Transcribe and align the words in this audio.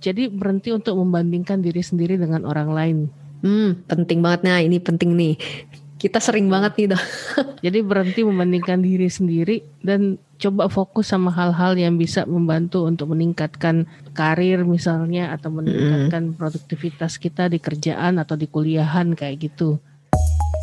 Jadi 0.00 0.32
berhenti 0.32 0.72
untuk 0.72 0.96
membandingkan 0.96 1.60
diri 1.60 1.84
sendiri 1.84 2.16
dengan 2.16 2.48
orang 2.48 2.72
lain. 2.72 2.98
Hmm, 3.44 3.84
penting 3.84 4.24
banget 4.24 4.48
nah 4.48 4.56
ini 4.56 4.80
penting 4.80 5.12
nih. 5.12 5.36
Kita 6.00 6.16
sering 6.16 6.48
banget 6.48 6.72
nih 6.80 6.88
dong. 6.96 7.06
Jadi 7.68 7.78
berhenti 7.84 8.24
membandingkan 8.24 8.80
diri 8.80 9.12
sendiri 9.12 9.60
dan 9.84 10.16
coba 10.40 10.72
fokus 10.72 11.12
sama 11.12 11.28
hal-hal 11.28 11.76
yang 11.76 12.00
bisa 12.00 12.24
membantu 12.24 12.88
untuk 12.88 13.12
meningkatkan 13.12 13.84
karir 14.16 14.64
misalnya 14.64 15.36
atau 15.36 15.52
meningkatkan 15.52 16.32
produktivitas 16.32 17.20
kita 17.20 17.52
di 17.52 17.60
kerjaan 17.60 18.16
atau 18.16 18.40
di 18.40 18.48
kuliahan 18.48 19.12
kayak 19.12 19.52
gitu. 19.52 19.76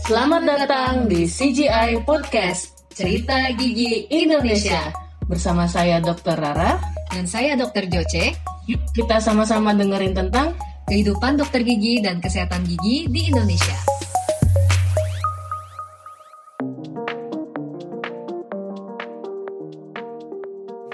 Selamat 0.09 0.49
datang 0.49 1.05
di 1.05 1.29
CGI 1.29 2.01
Podcast 2.01 2.89
Cerita 2.89 3.53
Gigi 3.53 4.09
Indonesia 4.09 5.06
Bersama 5.27 5.67
saya 5.67 5.99
Dr. 5.99 6.39
Rara 6.39 6.79
Dan 7.11 7.27
saya 7.27 7.59
Dr. 7.59 7.91
Joce 7.91 8.35
Yuk 8.67 8.79
kita 8.95 9.19
sama-sama 9.19 9.75
dengerin 9.75 10.15
tentang 10.15 10.55
Kehidupan 10.87 11.35
dokter 11.35 11.67
gigi 11.67 11.99
dan 11.99 12.23
kesehatan 12.23 12.63
gigi 12.63 13.11
di 13.11 13.27
Indonesia 13.27 13.96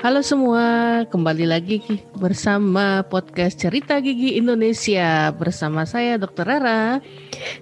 Halo 0.03 0.19
semua, 0.19 1.07
kembali 1.07 1.47
lagi 1.47 1.79
bersama 2.19 3.07
podcast 3.07 3.55
Cerita 3.55 4.03
Gigi 4.03 4.35
Indonesia 4.35 5.31
bersama 5.31 5.87
saya 5.87 6.19
Dr. 6.19 6.43
Rara 6.43 6.99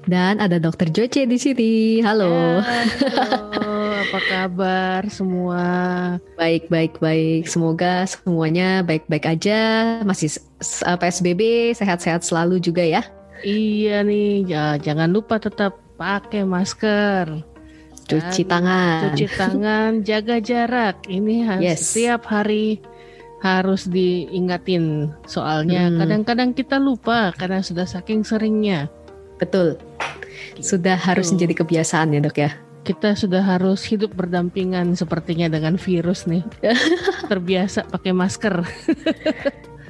Dan 0.09 0.41
ada 0.41 0.57
Dokter 0.57 0.89
Joce 0.89 1.29
di 1.29 1.37
sini. 1.37 2.01
Halo. 2.01 2.65
Ya, 2.65 2.81
halo, 3.45 3.93
apa 3.93 4.19
kabar 4.25 5.01
semua? 5.13 5.61
Baik, 6.33 6.65
baik, 6.65 6.97
baik. 6.97 7.45
Semoga 7.45 8.09
semuanya 8.09 8.81
baik-baik 8.89 9.37
aja. 9.37 9.61
Masih 10.01 10.33
uh, 10.81 10.97
PSBB 10.97 11.77
sehat-sehat 11.77 12.25
selalu 12.25 12.57
juga 12.57 12.81
ya. 12.81 13.05
Iya 13.45 14.01
nih, 14.01 14.49
ya, 14.49 14.81
jangan 14.81 15.13
lupa 15.13 15.37
tetap 15.37 15.77
pakai 15.93 16.41
masker. 16.41 17.50
Cuci 18.11 18.43
Dan 18.43 18.49
tangan. 18.51 18.99
Cuci 19.07 19.25
tangan, 19.31 19.91
jaga 20.01 20.37
jarak. 20.37 20.95
Ini 21.05 21.35
harus 21.47 21.63
Yes. 21.63 21.79
setiap 21.87 22.27
hari 22.27 22.83
harus 23.39 23.87
diingatin. 23.87 25.09
Soalnya 25.25 25.89
Hmm. 25.89 25.97
kadang-kadang 25.97 26.51
kita 26.51 26.77
lupa 26.77 27.33
karena 27.33 27.59
sudah 27.59 27.85
saking 27.85 28.21
seringnya. 28.21 28.85
Betul. 29.39 29.81
Sudah 30.61 30.93
harus 30.93 31.33
menjadi 31.33 31.65
kebiasaan 31.65 32.13
ya, 32.13 32.21
Dok 32.21 32.37
ya. 32.37 32.51
Kita 32.81 33.13
sudah 33.13 33.41
harus 33.41 33.85
hidup 33.85 34.13
berdampingan 34.13 34.93
sepertinya 34.93 35.45
dengan 35.47 35.77
virus 35.77 36.25
nih. 36.25 36.41
Terbiasa 37.29 37.85
pakai 37.87 38.11
masker. 38.11 38.55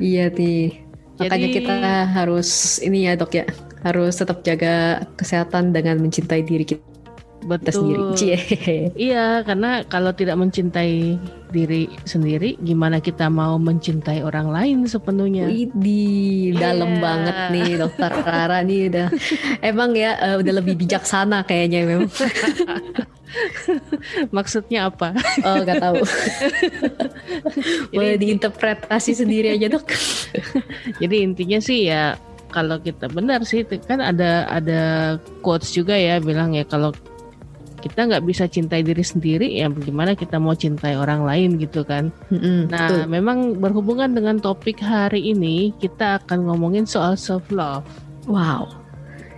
Iya, 0.02 0.34
Ti. 0.34 0.82
Makanya 1.22 1.46
Jadi- 1.46 1.58
kita 1.62 1.76
harus 2.10 2.50
ini 2.82 3.06
ya, 3.06 3.14
Dok 3.14 3.34
ya. 3.36 3.46
Harus 3.82 4.18
tetap 4.18 4.42
jaga 4.42 5.06
kesehatan 5.14 5.74
dengan 5.74 6.02
mencintai 6.02 6.42
diri 6.42 6.66
kita 6.66 6.82
Betul. 7.42 7.74
sendiri. 7.74 8.02
Cie. 8.14 8.38
Iya, 8.94 9.42
karena 9.42 9.82
kalau 9.86 10.14
tidak 10.14 10.38
mencintai 10.38 11.18
diri 11.52 11.90
sendiri, 12.06 12.56
gimana 12.62 13.02
kita 13.02 13.28
mau 13.28 13.58
mencintai 13.58 14.22
orang 14.24 14.54
lain 14.54 14.78
sepenuhnya? 14.88 15.50
Widih, 15.50 16.56
dalam 16.56 16.96
Iya. 16.96 17.02
banget 17.02 17.36
nih 17.52 17.70
dokter 17.82 18.12
Rara 18.24 18.60
nih 18.64 18.82
udah 18.88 19.08
emang 19.60 19.92
ya 19.98 20.16
eh, 20.22 20.36
udah 20.40 20.54
lebih 20.62 20.78
bijaksana 20.80 21.44
kayaknya 21.44 21.84
memang. 21.84 22.12
Maksudnya 24.36 24.92
apa? 24.92 25.16
Oh 25.44 25.56
nggak 25.64 25.80
tahu. 25.80 25.96
Boleh 27.96 28.16
diinterpretasi 28.20 29.16
sendiri 29.16 29.56
aja 29.56 29.72
dok. 29.72 29.88
Jadi 31.02 31.16
intinya 31.24 31.60
sih 31.60 31.88
ya 31.88 32.16
kalau 32.52 32.84
kita 32.84 33.08
benar 33.08 33.48
sih 33.48 33.64
kan 33.88 34.04
ada 34.04 34.44
ada 34.52 34.82
quotes 35.40 35.72
juga 35.72 35.96
ya 35.96 36.20
bilang 36.20 36.52
ya 36.52 36.68
kalau 36.68 36.92
kita 37.82 38.06
nggak 38.06 38.24
bisa 38.24 38.46
cintai 38.46 38.80
diri 38.80 39.02
sendiri 39.02 39.50
ya 39.50 39.68
bagaimana 39.68 40.14
kita 40.14 40.38
mau 40.38 40.54
cintai 40.54 40.94
orang 40.94 41.26
lain 41.26 41.58
gitu 41.58 41.82
kan. 41.82 42.14
Mm-mm, 42.30 42.70
Nah, 42.70 42.88
betul. 42.88 43.02
memang 43.10 43.38
berhubungan 43.58 44.14
dengan 44.14 44.38
topik 44.38 44.78
hari 44.78 45.34
ini 45.34 45.74
kita 45.76 46.22
akan 46.22 46.46
ngomongin 46.46 46.86
soal 46.86 47.18
self 47.18 47.44
love. 47.50 47.84
Wow. 48.26 48.70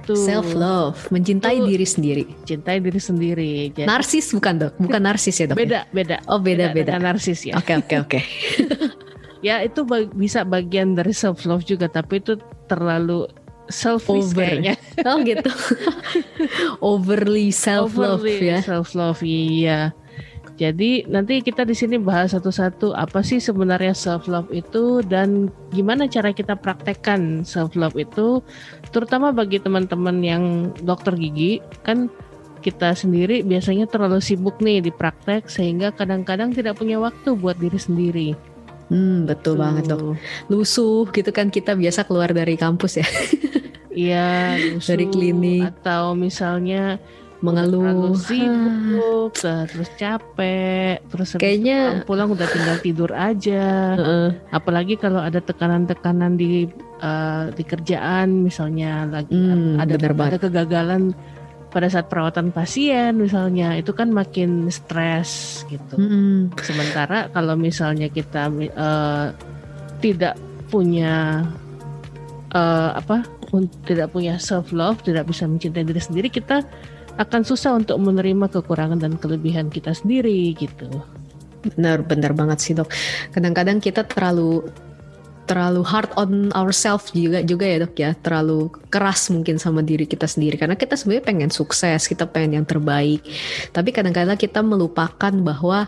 Tuh, 0.04 0.20
Self 0.20 0.52
love, 0.52 1.00
mencintai 1.10 1.64
Tuh. 1.64 1.66
diri 1.66 1.88
sendiri. 1.88 2.24
cintai 2.44 2.84
diri 2.84 3.00
sendiri. 3.00 3.72
Jadi, 3.72 3.88
Narsis 3.88 4.36
bukan 4.36 4.54
dok? 4.60 4.74
Bukan 4.76 5.00
narsis 5.00 5.40
ya 5.40 5.48
dok? 5.48 5.56
beda 5.56 5.88
beda. 5.90 6.20
Oh 6.28 6.44
beda 6.44 6.76
beda. 6.76 7.00
dengan 7.00 7.16
narsis 7.16 7.48
ya. 7.48 7.56
Oke 7.56 7.72
oke 7.74 7.96
oke. 8.04 8.20
Ya 9.44 9.60
itu 9.60 9.84
bisa 10.16 10.44
bagian 10.44 10.96
dari 10.96 11.12
self 11.12 11.44
love 11.44 11.64
juga 11.64 11.88
tapi 11.88 12.20
itu 12.20 12.40
terlalu 12.64 13.28
selfish 13.70 14.34
Over. 14.34 14.44
kayaknya. 14.44 14.76
Oh 15.10 15.18
gitu. 15.26 15.50
Overly 16.94 17.50
self 17.50 17.98
love 17.98 18.24
ya. 18.24 18.62
Self 18.62 18.94
love 18.94 19.20
iya. 19.26 19.92
Jadi 20.54 21.10
nanti 21.10 21.42
kita 21.42 21.66
di 21.66 21.74
sini 21.74 21.98
bahas 21.98 22.38
satu-satu 22.38 22.94
apa 22.94 23.26
sih 23.26 23.42
sebenarnya 23.42 23.98
self 23.98 24.30
love 24.30 24.54
itu 24.54 25.02
dan 25.02 25.50
gimana 25.74 26.06
cara 26.06 26.30
kita 26.30 26.54
praktekkan 26.54 27.42
self 27.42 27.74
love 27.74 27.98
itu 27.98 28.46
terutama 28.94 29.34
bagi 29.34 29.58
teman-teman 29.58 30.22
yang 30.22 30.70
dokter 30.86 31.18
gigi 31.18 31.58
kan 31.82 32.06
kita 32.62 32.94
sendiri 32.94 33.42
biasanya 33.42 33.90
terlalu 33.90 34.22
sibuk 34.22 34.62
nih 34.62 34.80
di 34.80 34.94
praktek 34.94 35.50
sehingga 35.50 35.92
kadang-kadang 35.92 36.54
tidak 36.54 36.80
punya 36.80 37.02
waktu 37.02 37.34
buat 37.34 37.58
diri 37.58 37.82
sendiri. 37.82 38.53
Hmm 38.90 39.24
betul 39.24 39.56
banget 39.56 39.88
dok. 39.88 40.20
Lusuh 40.48 41.08
gitu 41.12 41.32
kan 41.32 41.48
kita 41.48 41.74
biasa 41.74 42.04
keluar 42.04 42.32
dari 42.32 42.56
kampus 42.56 43.00
ya. 43.00 43.08
Iya, 43.94 44.58
Dari 44.82 45.06
klinik. 45.06 45.70
atau 45.70 46.18
misalnya 46.18 46.98
Mengeluh. 47.46 48.18
sibuk, 48.26 49.38
terus 49.38 49.90
capek, 50.00 50.98
terus 51.14 51.38
Kayaknya 51.38 52.02
pulang, 52.08 52.26
pulang 52.26 52.30
udah 52.34 52.48
tinggal 52.50 52.78
tidur 52.82 53.12
aja. 53.14 53.94
Heeh. 53.94 54.28
Apalagi 54.50 54.98
kalau 54.98 55.22
ada 55.22 55.44
tekanan-tekanan 55.44 56.40
di 56.40 56.66
eh, 57.04 57.44
di 57.54 57.64
kerjaan, 57.68 58.48
misalnya 58.48 59.06
lagi 59.06 59.30
Hmm, 59.30 59.78
ada 59.78 59.94
ada 60.00 60.40
kegagalan 60.42 61.14
pada 61.74 61.90
saat 61.90 62.06
perawatan 62.06 62.54
pasien, 62.54 63.18
misalnya 63.18 63.74
itu 63.74 63.90
kan 63.98 64.14
makin 64.14 64.70
stres 64.70 65.66
gitu. 65.74 65.98
Mm-mm. 65.98 66.54
Sementara 66.62 67.34
kalau 67.34 67.58
misalnya 67.58 68.14
kita 68.14 68.54
eh, 68.54 69.28
tidak 69.98 70.38
punya 70.70 71.42
eh, 72.54 72.92
apa, 72.94 73.26
tidak 73.90 74.14
punya 74.14 74.38
self 74.38 74.70
love, 74.70 75.02
tidak 75.02 75.26
bisa 75.26 75.50
mencintai 75.50 75.82
diri 75.82 75.98
sendiri, 75.98 76.30
kita 76.30 76.62
akan 77.18 77.42
susah 77.42 77.78
untuk 77.78 77.98
menerima 77.98 78.50
kekurangan 78.50 79.02
dan 79.02 79.18
kelebihan 79.18 79.74
kita 79.74 79.98
sendiri 79.98 80.54
gitu. 80.54 80.90
Benar, 81.74 82.06
benar 82.06 82.38
banget 82.38 82.58
sih 82.62 82.74
dok. 82.78 82.90
Kadang-kadang 83.34 83.82
kita 83.82 84.06
terlalu 84.06 84.68
terlalu 85.44 85.84
hard 85.84 86.12
on 86.16 86.52
ourselves 86.56 87.12
juga 87.12 87.44
juga 87.44 87.66
ya 87.68 87.78
dok 87.84 87.96
ya. 87.96 88.12
Terlalu 88.20 88.72
keras 88.88 89.28
mungkin 89.32 89.60
sama 89.60 89.84
diri 89.84 90.08
kita 90.08 90.28
sendiri 90.28 90.56
karena 90.56 90.76
kita 90.76 90.96
sebenarnya 90.96 91.26
pengen 91.26 91.52
sukses, 91.52 92.08
kita 92.08 92.28
pengen 92.28 92.64
yang 92.64 92.68
terbaik. 92.68 93.24
Tapi 93.72 93.90
kadang-kadang 93.92 94.40
kita 94.40 94.64
melupakan 94.64 95.34
bahwa 95.34 95.88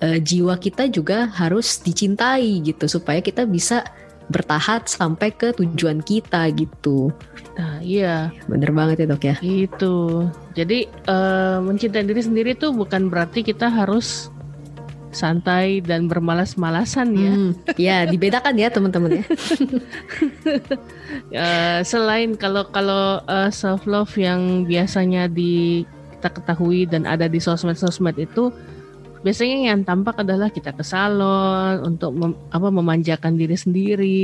eh, 0.00 0.18
jiwa 0.18 0.58
kita 0.58 0.88
juga 0.90 1.30
harus 1.32 1.78
dicintai 1.80 2.64
gitu 2.64 2.88
supaya 2.90 3.22
kita 3.22 3.46
bisa 3.46 3.86
bertahan 4.32 4.80
sampai 4.88 5.28
ke 5.34 5.52
tujuan 5.52 6.00
kita 6.00 6.48
gitu. 6.56 7.12
Nah, 7.52 7.84
iya, 7.84 8.32
Bener 8.48 8.72
banget 8.72 9.04
ya 9.04 9.06
dok 9.12 9.24
ya. 9.28 9.36
itu. 9.44 10.26
Jadi 10.56 10.88
eh, 10.88 11.58
mencintai 11.60 12.08
diri 12.08 12.22
sendiri 12.24 12.56
itu 12.56 12.72
bukan 12.72 13.12
berarti 13.12 13.44
kita 13.44 13.68
harus 13.68 14.31
santai 15.12 15.78
dan 15.78 16.08
bermalas-malasan 16.08 17.08
ya. 17.14 17.32
Hmm, 17.32 17.52
ya 17.76 17.96
dibedakan 18.04 18.54
ya 18.56 18.68
teman-teman 18.68 19.20
ya. 19.20 19.24
Eh, 21.28 21.80
selain 21.84 22.36
kalau 22.36 22.64
kalau 22.68 23.20
self 23.52 23.84
love 23.84 24.12
yang 24.16 24.64
biasanya 24.64 25.28
di 25.28 25.84
kita 26.16 26.28
ketahui 26.32 26.84
dan 26.88 27.04
ada 27.04 27.28
di 27.28 27.36
sosmed-sosmed 27.36 28.16
itu 28.16 28.48
biasanya 29.20 29.72
yang 29.72 29.80
tampak 29.84 30.20
adalah 30.20 30.48
kita 30.48 30.72
ke 30.72 30.80
salon 30.80 31.84
untuk 31.84 32.12
mem- 32.12 32.38
apa 32.48 32.68
memanjakan 32.68 33.36
diri 33.36 33.56
sendiri. 33.56 34.22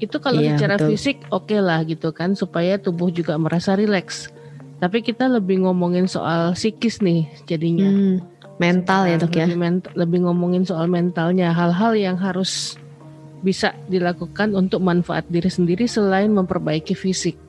Itu 0.00 0.18
kalau 0.18 0.40
Iya, 0.40 0.56
secara 0.56 0.76
betul. 0.80 0.88
fisik 0.94 1.16
oke 1.30 1.56
lah 1.60 1.82
gitu 1.84 2.10
kan 2.10 2.34
supaya 2.34 2.74
tubuh 2.74 3.10
juga 3.10 3.36
merasa 3.36 3.76
rileks. 3.76 4.32
Tapi 4.80 5.04
kita 5.04 5.28
lebih 5.28 5.62
ngomongin 5.62 6.08
soal 6.08 6.56
psikis 6.56 7.04
nih 7.04 7.28
jadinya. 7.44 7.86
Hmm, 7.86 8.16
mental 8.60 9.08
ya 9.08 9.16
dok 9.16 9.32
ya. 9.32 9.48
Lebih, 9.48 9.58
ment- 9.58 9.92
lebih 9.96 10.18
ngomongin 10.28 10.68
soal 10.68 10.86
mentalnya, 10.86 11.50
hal-hal 11.56 11.96
yang 11.96 12.20
harus 12.20 12.76
bisa 13.40 13.72
dilakukan 13.88 14.52
untuk 14.52 14.84
manfaat 14.84 15.24
diri 15.32 15.48
sendiri 15.48 15.88
selain 15.88 16.28
memperbaiki 16.28 16.92
fisik. 16.92 17.40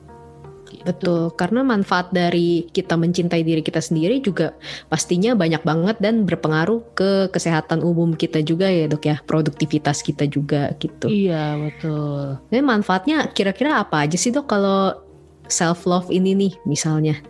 Gitu. 0.72 0.88
Betul, 0.88 1.36
karena 1.36 1.60
manfaat 1.60 2.08
dari 2.16 2.64
kita 2.72 2.96
mencintai 2.96 3.44
diri 3.44 3.60
kita 3.60 3.84
sendiri 3.84 4.24
juga 4.24 4.56
pastinya 4.88 5.36
banyak 5.36 5.60
banget 5.60 6.00
dan 6.00 6.24
berpengaruh 6.24 6.80
ke 6.96 7.28
kesehatan 7.28 7.84
umum 7.84 8.16
kita 8.16 8.40
juga 8.40 8.72
ya 8.72 8.88
dok 8.88 9.04
ya, 9.04 9.20
produktivitas 9.20 10.00
kita 10.00 10.24
juga 10.24 10.72
gitu. 10.80 11.12
Iya 11.12 11.60
betul. 11.60 12.40
Jadi 12.48 12.62
manfaatnya 12.64 13.28
kira-kira 13.36 13.84
apa 13.84 14.08
aja 14.08 14.16
sih 14.16 14.32
dok 14.32 14.48
kalau 14.48 14.96
self 15.44 15.84
love 15.84 16.08
ini 16.08 16.32
nih 16.32 16.52
misalnya? 16.64 17.20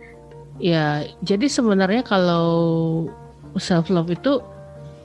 Ya, 0.63 1.03
jadi 1.19 1.51
sebenarnya 1.51 2.07
kalau 2.07 2.47
self 3.57 3.89
love 3.93 4.09
itu 4.09 4.41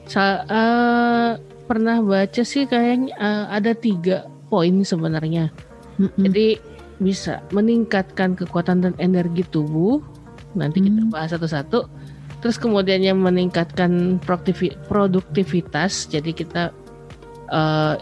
saya 0.08 0.44
uh, 0.48 1.30
pernah 1.68 2.00
baca 2.00 2.40
sih 2.40 2.64
kayaknya 2.64 3.12
uh, 3.20 3.44
ada 3.52 3.76
tiga 3.76 4.24
poin 4.48 4.80
sebenarnya. 4.80 5.52
Mm-mm. 6.00 6.16
Jadi 6.16 6.56
bisa 6.98 7.44
meningkatkan 7.52 8.34
kekuatan 8.34 8.82
dan 8.82 8.94
energi 8.98 9.44
tubuh. 9.46 10.00
Nanti 10.56 10.80
kita 10.80 11.04
Hmm. 11.04 11.12
bahas 11.12 11.30
satu-satu. 11.36 11.86
Terus 12.40 12.56
kemudian 12.56 13.04
yang 13.04 13.20
meningkatkan 13.20 14.16
produktivi- 14.22 14.74
produktivitas. 14.88 16.08
Jadi 16.08 16.32
kita 16.34 16.72
eh, 17.48 17.94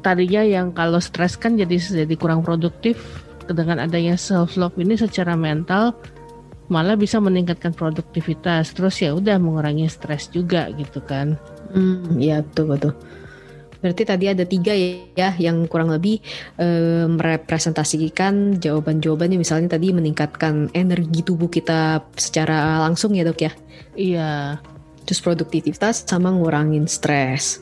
tadinya 0.00 0.42
yang 0.44 0.70
kalau 0.72 1.02
stres 1.02 1.36
kan 1.36 1.58
jadi 1.58 1.76
jadi 1.76 2.14
kurang 2.14 2.46
produktif. 2.46 3.00
Dengan 3.44 3.76
adanya 3.76 4.16
self 4.16 4.56
love 4.56 4.72
ini 4.80 4.96
secara 4.96 5.36
mental 5.36 5.92
malah 6.68 6.96
bisa 6.96 7.20
meningkatkan 7.20 7.72
produktivitas. 7.76 8.72
Terus 8.72 9.00
ya 9.00 9.12
udah 9.16 9.36
mengurangi 9.40 9.88
stres 9.88 10.30
juga 10.32 10.68
gitu 10.72 11.00
kan. 11.04 11.36
Hmm, 11.74 12.16
ya 12.20 12.40
betul 12.40 12.74
betul. 12.74 12.92
Berarti 13.84 14.02
tadi 14.08 14.24
ada 14.32 14.48
tiga 14.48 14.72
ya 14.72 15.36
yang 15.36 15.68
kurang 15.68 15.92
lebih 15.92 16.16
eh, 16.56 17.04
merepresentasikan 17.04 18.56
jawaban-jawabannya 18.56 19.36
misalnya 19.36 19.76
tadi 19.76 19.92
meningkatkan 19.92 20.72
energi 20.72 21.20
tubuh 21.20 21.52
kita 21.52 22.00
secara 22.16 22.80
langsung 22.80 23.12
ya 23.12 23.28
dok 23.28 23.44
ya. 23.44 23.52
Iya. 23.92 24.56
Terus 25.04 25.20
produktivitas 25.20 26.08
sama 26.08 26.32
ngurangin 26.32 26.88
stres. 26.88 27.60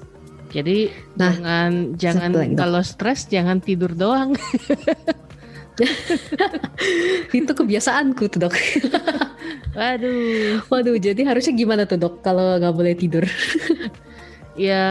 Jadi 0.55 0.94
Nah, 1.19 1.34
jangan 1.34 1.98
jangan 1.98 2.31
kalau 2.55 2.81
stres 2.87 3.26
jangan 3.26 3.58
tidur 3.58 3.90
doang. 3.90 4.38
Itu 7.38 7.52
kebiasaanku 7.52 8.29
tuh 8.32 8.49
dok. 8.49 8.55
Waduh. 9.79 10.62
Waduh, 10.69 10.96
jadi 11.00 11.20
harusnya 11.25 11.52
gimana 11.56 11.82
tuh 11.88 11.99
dok 11.99 12.20
kalau 12.20 12.58
nggak 12.61 12.75
boleh 12.75 12.94
tidur? 12.96 13.25
Ya 14.52 14.84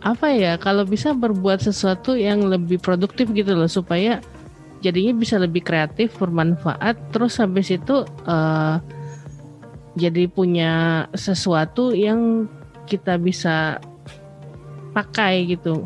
apa 0.00 0.32
ya 0.32 0.56
kalau 0.56 0.88
bisa 0.88 1.12
berbuat 1.12 1.60
sesuatu 1.60 2.16
yang 2.16 2.48
lebih 2.48 2.80
produktif 2.80 3.28
gitu 3.36 3.52
loh 3.52 3.68
supaya 3.68 4.24
jadinya 4.80 5.12
bisa 5.20 5.36
lebih 5.36 5.60
kreatif, 5.60 6.16
bermanfaat 6.16 6.96
terus 7.12 7.36
habis 7.36 7.68
itu 7.68 8.08
eh, 8.24 8.76
jadi 10.00 10.32
punya 10.32 11.04
sesuatu 11.12 11.92
yang 11.92 12.48
kita 12.88 13.20
bisa 13.20 13.76
pakai 14.96 15.44
gitu. 15.52 15.84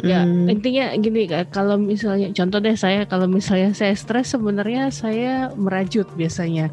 Ya 0.00 0.24
Mm-mm. 0.24 0.48
intinya 0.48 0.96
gini 0.96 1.28
kalau 1.52 1.76
misalnya 1.76 2.32
contoh 2.32 2.64
deh 2.64 2.72
saya 2.72 3.04
kalau 3.04 3.28
misalnya 3.28 3.76
saya 3.76 3.92
stres 3.92 4.32
sebenarnya 4.32 4.88
saya 4.88 5.52
merajut 5.52 6.08
biasanya. 6.16 6.72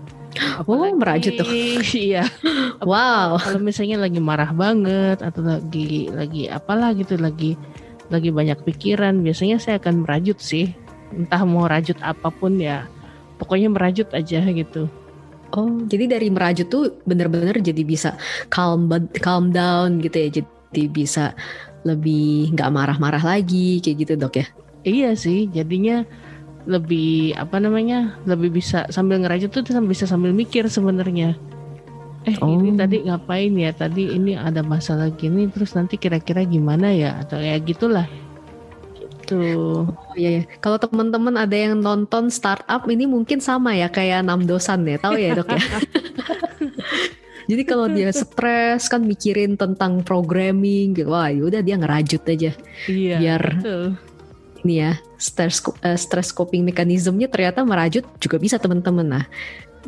Oh, 0.64 0.86
merajut 0.96 1.36
tuh. 1.36 1.48
Iya. 1.98 2.24
Wow. 2.80 3.42
Kalau 3.42 3.60
misalnya 3.60 4.00
lagi 4.00 4.22
marah 4.22 4.54
banget 4.56 5.20
atau 5.20 5.42
lagi 5.42 6.08
lagi 6.14 6.48
apalah 6.48 6.94
gitu 6.94 7.18
lagi 7.18 7.58
lagi 8.14 8.30
banyak 8.30 8.62
pikiran 8.64 9.22
biasanya 9.26 9.58
saya 9.60 9.76
akan 9.82 10.06
merajut 10.06 10.38
sih. 10.40 10.72
Entah 11.12 11.44
mau 11.44 11.66
rajut 11.66 11.98
apa 12.06 12.30
pun 12.30 12.56
ya. 12.62 12.86
Pokoknya 13.42 13.74
merajut 13.74 14.08
aja 14.14 14.40
gitu. 14.46 14.88
Oh, 15.50 15.82
jadi 15.90 16.06
dari 16.06 16.30
merajut 16.30 16.70
tuh 16.70 17.02
bener-bener 17.10 17.58
jadi 17.58 17.82
bisa 17.82 18.14
calm 18.54 18.86
calm 19.18 19.50
down 19.50 19.98
gitu 19.98 20.18
ya. 20.22 20.30
Jadi 20.42 20.84
bisa 20.86 21.34
lebih 21.88 22.52
nggak 22.56 22.70
marah-marah 22.72 23.24
lagi 23.24 23.80
kayak 23.80 23.98
gitu 24.04 24.14
dok 24.20 24.36
ya. 24.40 24.46
Iya 24.84 25.10
sih, 25.16 25.52
jadinya 25.52 26.04
lebih 26.68 27.36
apa 27.36 27.60
namanya? 27.60 28.20
Lebih 28.28 28.60
bisa 28.60 28.88
sambil 28.92 29.20
ngerajut 29.24 29.52
tuh 29.52 29.64
bisa 29.84 30.08
sambil 30.08 30.32
mikir 30.36 30.68
sebenarnya. 30.68 31.36
Eh 32.28 32.36
ini 32.36 32.76
Oh. 32.76 32.78
tadi 32.78 32.98
ngapain 33.08 33.54
ya? 33.56 33.72
Tadi 33.72 34.12
ini 34.12 34.36
ada 34.36 34.60
masalah 34.60 35.08
gini, 35.16 35.48
terus 35.48 35.72
nanti 35.76 35.96
kira-kira 35.96 36.44
gimana 36.44 36.92
ya? 36.92 37.16
Atau 37.24 37.40
ya 37.40 37.56
gitulah. 37.64 38.08
Gitu. 39.00 39.40
Oh 39.88 40.16
iya 40.20 40.42
ya. 40.42 40.44
Kalau 40.60 40.76
teman-teman 40.76 41.40
ada 41.40 41.56
yang 41.56 41.80
nonton 41.80 42.28
startup 42.28 42.84
ini 42.92 43.08
mungkin 43.08 43.40
sama 43.40 43.72
ya 43.78 43.88
kayak 43.88 44.28
enam 44.28 44.44
dosan 44.44 44.84
ya, 44.84 45.00
tahu 45.00 45.16
ya 45.16 45.32
dok 45.38 45.48
ya. 45.48 45.64
Jadi 47.50 47.62
kalau 47.66 47.90
dia 47.90 48.14
stres 48.22 48.86
kan 48.86 49.02
mikirin 49.02 49.58
tentang 49.58 50.06
programming, 50.06 50.94
gitu, 50.94 51.10
wah 51.10 51.34
yaudah 51.34 51.66
dia 51.66 51.76
ngerajut 51.82 52.22
aja. 52.22 52.52
Iya. 52.86 53.18
Biar 53.18 53.42
betul. 53.58 53.84
ini 54.62 54.76
ya 54.86 54.92
stress 55.18 55.64
eh, 55.82 55.98
stress 55.98 56.30
coping 56.30 56.62
mekanismenya 56.68 57.32
ternyata 57.32 57.66
merajut 57.66 58.06
juga 58.22 58.38
bisa 58.38 58.62
teman-teman. 58.62 59.08
Nah, 59.20 59.26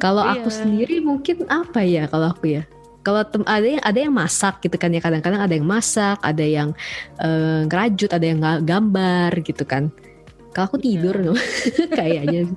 kalau 0.01 0.25
aku 0.25 0.49
Iya. 0.49 0.57
sendiri 0.65 0.95
mungkin 1.05 1.45
apa 1.45 1.85
ya 1.85 2.09
kalau 2.09 2.33
aku 2.33 2.57
ya? 2.57 2.63
Kalau 3.01 3.25
tem- 3.25 3.49
ada 3.49 3.65
yang 3.65 3.81
ada 3.81 3.99
yang 3.99 4.13
masak 4.13 4.61
gitu 4.61 4.77
kan 4.77 4.93
ya 4.93 5.01
kadang-kadang 5.01 5.41
ada 5.41 5.53
yang 5.53 5.65
masak, 5.65 6.17
ada 6.21 6.45
yang 6.45 6.69
eh, 7.17 7.65
ngerajut, 7.69 8.09
ada 8.09 8.25
yang 8.25 8.39
gambar 8.65 9.31
gitu 9.45 9.65
kan. 9.65 9.89
Kalau 10.51 10.67
aku 10.67 10.77
tidur 10.83 11.15
kayaknya 11.99 12.51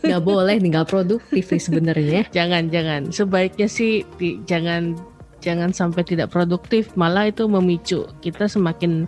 nggak 0.00 0.22
boleh 0.24 0.56
nggak 0.56 0.88
produktif 0.88 1.44
nih 1.52 1.62
sebenarnya. 1.62 2.20
Jangan 2.32 2.72
jangan. 2.72 3.00
Sebaiknya 3.12 3.68
sih 3.68 4.08
ti- 4.16 4.40
jangan 4.48 4.96
jangan 5.38 5.70
sampai 5.70 6.02
tidak 6.02 6.34
produktif, 6.34 6.90
malah 6.98 7.30
itu 7.30 7.46
memicu 7.46 8.08
kita 8.24 8.50
semakin 8.50 9.06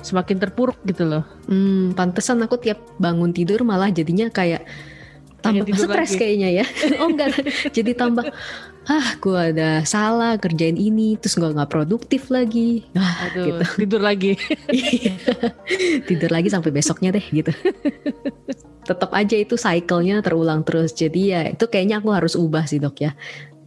semakin 0.00 0.36
terpuruk 0.40 0.80
gitu 0.88 1.04
loh. 1.04 1.24
Hmm, 1.50 1.92
pantesan 1.92 2.40
aku 2.40 2.56
tiap 2.56 2.80
bangun 2.96 3.34
tidur 3.36 3.60
malah 3.66 3.92
jadinya 3.92 4.32
kayak 4.32 4.64
tambah 5.40 5.66
stres 5.72 6.12
kayaknya 6.16 6.62
ya. 6.62 6.64
oh 7.00 7.08
enggak, 7.10 7.36
jadi 7.72 7.92
tambah 7.96 8.28
ah 8.88 9.08
gue 9.20 9.38
ada 9.54 9.84
salah 9.84 10.34
kerjain 10.40 10.74
ini 10.74 11.14
terus 11.20 11.36
gue 11.36 11.50
nggak 11.52 11.70
produktif 11.70 12.32
lagi. 12.32 12.84
Ah, 12.96 13.28
Aduh, 13.28 13.44
gitu. 13.46 13.62
tidur 13.84 14.00
lagi. 14.02 14.32
tidur 16.08 16.30
lagi 16.32 16.48
sampai 16.48 16.70
besoknya 16.72 17.14
deh 17.14 17.24
gitu. 17.30 17.52
Tetap 18.88 19.10
aja 19.12 19.36
itu 19.36 19.54
cycle-nya 19.54 20.24
terulang 20.24 20.64
terus. 20.64 20.96
Jadi 20.96 21.20
ya 21.30 21.40
itu 21.52 21.64
kayaknya 21.68 22.00
aku 22.00 22.10
harus 22.10 22.34
ubah 22.34 22.64
sih 22.66 22.80
dok 22.80 22.96
ya. 22.98 23.12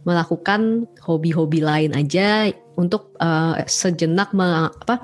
Melakukan 0.04 0.84
hobi-hobi 1.00 1.64
lain 1.64 1.96
aja 1.96 2.52
untuk 2.76 3.14
eh, 3.22 3.64
sejenak 3.64 4.34
me- 4.36 4.68
apa 4.68 5.00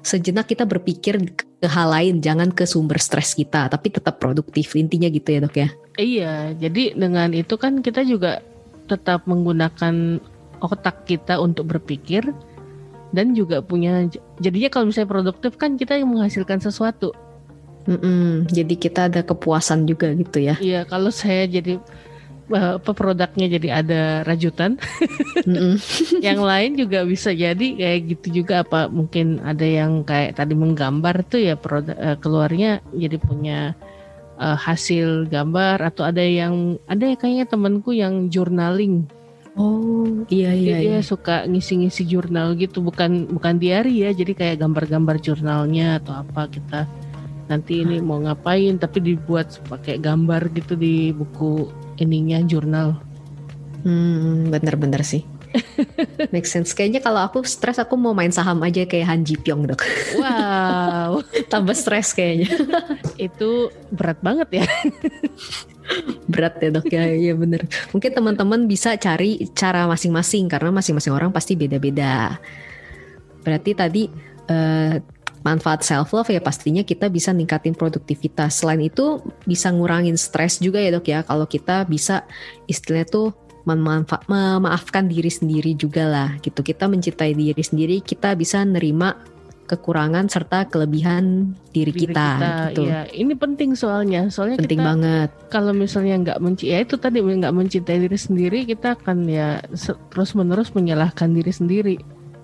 sejenak 0.00 0.48
kita 0.48 0.64
berpikir 0.64 1.20
ke 1.36 1.68
hal 1.68 1.92
lain, 1.92 2.24
jangan 2.24 2.48
ke 2.52 2.64
sumber 2.64 2.96
stres 2.96 3.36
kita, 3.36 3.68
tapi 3.68 3.92
tetap 3.92 4.16
produktif 4.16 4.72
intinya 4.76 5.08
gitu 5.12 5.28
ya 5.28 5.40
dok 5.44 5.56
ya. 5.56 5.68
Iya, 6.00 6.34
jadi 6.56 6.96
dengan 6.96 7.36
itu 7.36 7.54
kan 7.60 7.84
kita 7.84 8.00
juga 8.08 8.40
tetap 8.88 9.28
menggunakan 9.28 10.18
otak 10.60 11.04
kita 11.08 11.40
untuk 11.40 11.68
berpikir 11.70 12.24
dan 13.10 13.34
juga 13.34 13.60
punya 13.60 14.06
jadinya 14.38 14.70
kalau 14.70 14.90
misalnya 14.90 15.10
produktif 15.10 15.58
kan 15.58 15.74
kita 15.76 15.98
yang 15.98 16.10
menghasilkan 16.10 16.62
sesuatu. 16.62 17.12
Mm-mm, 17.88 18.44
jadi 18.52 18.74
kita 18.76 19.08
ada 19.08 19.24
kepuasan 19.24 19.88
juga 19.88 20.12
gitu 20.12 20.38
ya. 20.40 20.54
Iya, 20.60 20.84
kalau 20.84 21.08
saya 21.08 21.48
jadi 21.48 21.80
apa 22.50 22.90
produknya 22.92 23.46
jadi 23.46 23.68
ada 23.82 24.02
rajutan, 24.26 24.76
Mm-mm. 25.46 25.78
yang 26.26 26.42
lain 26.42 26.74
juga 26.74 27.06
bisa 27.06 27.30
jadi 27.30 27.66
kayak 27.78 28.00
gitu 28.16 28.42
juga 28.42 28.66
apa 28.66 28.90
mungkin 28.90 29.38
ada 29.46 29.64
yang 29.64 30.02
kayak 30.02 30.36
tadi 30.38 30.58
menggambar 30.58 31.22
tuh 31.26 31.40
ya 31.40 31.54
produk 31.54 31.94
eh, 31.94 32.16
keluarnya 32.18 32.82
jadi 32.90 33.16
punya 33.22 33.78
eh, 34.38 34.58
hasil 34.58 35.30
gambar 35.30 35.78
atau 35.94 36.02
ada 36.06 36.22
yang 36.22 36.76
ada 36.90 37.14
ya 37.14 37.16
kayaknya 37.16 37.46
temanku 37.46 37.94
yang 37.94 38.26
journaling 38.28 39.06
Oh 39.58 40.06
iya 40.30 40.54
Jadi 40.54 40.70
iya. 40.70 40.78
dia 40.78 40.92
iya. 40.96 41.00
suka 41.02 41.42
ngisi-ngisi 41.50 42.06
jurnal 42.06 42.54
gitu, 42.54 42.78
bukan 42.80 43.26
bukan 43.26 43.58
diary 43.58 44.06
ya, 44.06 44.14
jadi 44.14 44.32
kayak 44.32 44.56
gambar-gambar 44.62 45.18
jurnalnya 45.18 45.98
atau 45.98 46.22
apa 46.22 46.46
kita 46.46 46.86
nanti 47.50 47.82
ini 47.82 47.98
mau 47.98 48.22
ngapain, 48.22 48.78
tapi 48.78 49.02
dibuat 49.02 49.58
pakai 49.66 49.98
gambar 49.98 50.54
gitu 50.54 50.78
di 50.78 51.10
buku 51.10 51.66
ininya 52.00 52.40
jurnal. 52.42 52.98
Hmm, 53.84 54.48
bener-bener 54.48 55.04
sih. 55.04 55.24
Make 56.34 56.46
sense. 56.46 56.72
Kayaknya 56.72 57.00
kalau 57.02 57.20
aku 57.26 57.42
stres 57.44 57.78
aku 57.80 57.98
mau 57.98 58.14
main 58.14 58.30
saham 58.30 58.60
aja 58.62 58.86
kayak 58.86 59.06
Han 59.08 59.22
Ji 59.26 59.36
Pyong 59.40 59.66
dok. 59.66 59.82
Wow, 60.18 61.22
Tambah 61.52 61.74
stres 61.76 62.14
kayaknya. 62.14 62.50
itu 63.30 63.70
berat 63.92 64.18
banget 64.22 64.62
ya. 64.62 64.66
Berat 66.30 66.60
ya 66.62 66.70
dok 66.70 66.88
ya. 66.90 67.04
Iya 67.10 67.34
bener. 67.34 67.66
Mungkin 67.90 68.10
teman-teman 68.14 68.64
bisa 68.70 68.94
cari 68.96 69.42
cara 69.52 69.90
masing-masing 69.90 70.46
karena 70.46 70.70
masing-masing 70.70 71.12
orang 71.14 71.30
pasti 71.34 71.58
beda-beda. 71.58 72.38
Berarti 73.42 73.70
tadi 73.74 74.02
eh, 74.46 74.94
manfaat 75.40 75.80
self 75.80 76.12
love 76.12 76.28
ya 76.28 76.40
pastinya 76.40 76.84
kita 76.84 77.08
bisa 77.08 77.32
ningkatin 77.32 77.72
produktivitas. 77.72 78.60
Selain 78.60 78.80
itu 78.80 79.24
bisa 79.48 79.72
ngurangin 79.72 80.20
stres 80.20 80.60
juga 80.60 80.80
ya 80.80 80.92
dok 80.92 81.06
ya 81.08 81.24
kalau 81.24 81.48
kita 81.48 81.88
bisa 81.88 82.28
istilahnya 82.68 83.08
tuh 83.08 83.28
memanfa- 83.64 84.24
memaafkan 84.28 85.08
diri 85.08 85.32
sendiri 85.32 85.72
juga 85.76 86.04
lah 86.08 86.28
gitu. 86.44 86.60
Kita 86.60 86.88
mencintai 86.88 87.32
diri 87.32 87.62
sendiri, 87.62 88.04
kita 88.04 88.36
bisa 88.36 88.64
nerima 88.64 89.16
kekurangan 89.70 90.26
serta 90.26 90.66
kelebihan 90.66 91.54
diri, 91.70 91.94
Diri 91.94 92.10
kita, 92.10 92.28
gitu. 92.74 92.90
Iya, 92.90 93.06
ini 93.14 93.38
penting 93.38 93.78
soalnya. 93.78 94.26
Soalnya 94.26 94.58
Penting 94.58 94.82
kita 94.82 94.90
banget. 94.90 95.28
kalau 95.46 95.70
misalnya 95.70 96.14
nggak 96.26 96.38
menci, 96.42 96.74
ya 96.74 96.82
itu 96.82 96.98
tadi 96.98 97.22
nggak 97.22 97.54
mencintai 97.54 98.02
diri 98.02 98.18
sendiri, 98.18 98.66
kita 98.66 98.98
akan 98.98 99.30
ya 99.30 99.62
terus 100.10 100.34
menerus 100.34 100.74
menyalahkan 100.74 101.30
diri 101.30 101.54
sendiri. 101.54 101.96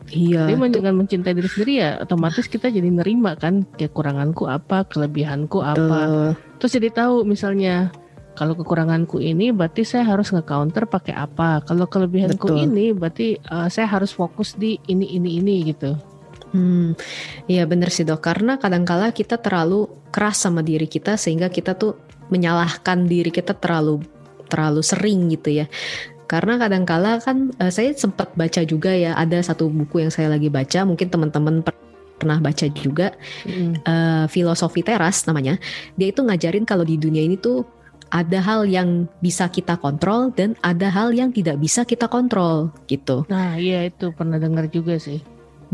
Iya. 0.07 0.47
Tuh, 0.47 0.71
dengan 0.71 0.95
mencintai 1.03 1.35
diri 1.35 1.51
sendiri 1.51 1.73
ya, 1.83 1.91
otomatis 1.99 2.47
kita 2.47 2.71
jadi 2.71 2.87
nerima 2.87 3.35
kan 3.35 3.67
kekuranganku 3.75 4.47
apa, 4.47 4.87
kelebihanku 4.87 5.59
apa. 5.63 5.77
betul. 5.77 6.27
Terus 6.63 6.73
jadi 6.79 6.89
tahu 6.95 7.27
misalnya 7.27 7.91
kalau 8.37 8.53
kekuranganku 8.53 9.19
ini 9.19 9.51
berarti 9.51 9.83
saya 9.83 10.05
harus 10.05 10.29
nge-counter 10.31 10.85
pakai 10.87 11.17
apa. 11.17 11.65
Kalau 11.65 11.89
kelebihanku 11.89 12.53
Betul. 12.53 12.69
ini 12.69 12.93
berarti 12.93 13.41
uh, 13.49 13.67
saya 13.73 13.89
harus 13.89 14.13
fokus 14.13 14.55
di 14.55 14.77
ini 14.93 15.17
ini 15.17 15.41
ini 15.41 15.57
gitu. 15.73 15.97
Hmm, 16.53 16.93
iya 17.49 17.65
bener 17.65 17.89
sih 17.89 18.05
dok. 18.05 18.21
Karena 18.21 18.61
kadangkala 18.61 19.11
kita 19.17 19.41
terlalu 19.41 19.89
keras 20.13 20.45
sama 20.45 20.61
diri 20.61 20.85
kita 20.85 21.17
sehingga 21.17 21.49
kita 21.49 21.75
tuh 21.75 21.97
menyalahkan 22.29 23.09
diri 23.09 23.33
kita 23.33 23.57
terlalu 23.57 24.05
terlalu 24.53 24.85
sering 24.85 25.33
gitu 25.33 25.65
ya. 25.65 25.67
Karena 26.27 26.59
kadangkala 26.59 27.23
kan 27.23 27.55
eh, 27.63 27.71
saya 27.71 27.95
sempat 27.95 28.35
baca 28.35 28.63
juga 28.67 28.91
ya 28.91 29.15
ada 29.15 29.39
satu 29.39 29.71
buku 29.71 30.03
yang 30.03 30.11
saya 30.11 30.31
lagi 30.31 30.51
baca 30.51 30.83
mungkin 30.83 31.07
teman-teman 31.07 31.63
per- 31.63 31.79
pernah 32.17 32.41
baca 32.41 32.67
juga 32.73 33.13
Mm. 33.45 33.73
eh, 33.85 34.25
filosofi 34.27 34.83
teras 34.83 35.23
namanya. 35.29 35.61
Dia 35.95 36.11
itu 36.11 36.21
ngajarin 36.25 36.65
kalau 36.67 36.83
di 36.83 36.99
dunia 36.99 37.23
ini 37.23 37.39
tuh 37.39 37.63
ada 38.11 38.39
hal 38.39 38.71
yang 38.71 39.11
bisa 39.19 39.51
kita 39.51 39.75
kontrol 39.79 40.31
dan 40.31 40.55
ada 40.63 40.87
hal 40.87 41.11
yang 41.11 41.35
tidak 41.35 41.59
bisa 41.59 41.83
kita 41.83 42.07
kontrol 42.07 42.71
gitu. 42.87 43.27
Nah, 43.27 43.59
iya 43.59 43.83
itu 43.83 44.15
pernah 44.15 44.39
dengar 44.39 44.71
juga 44.71 44.95
sih. 44.97 45.19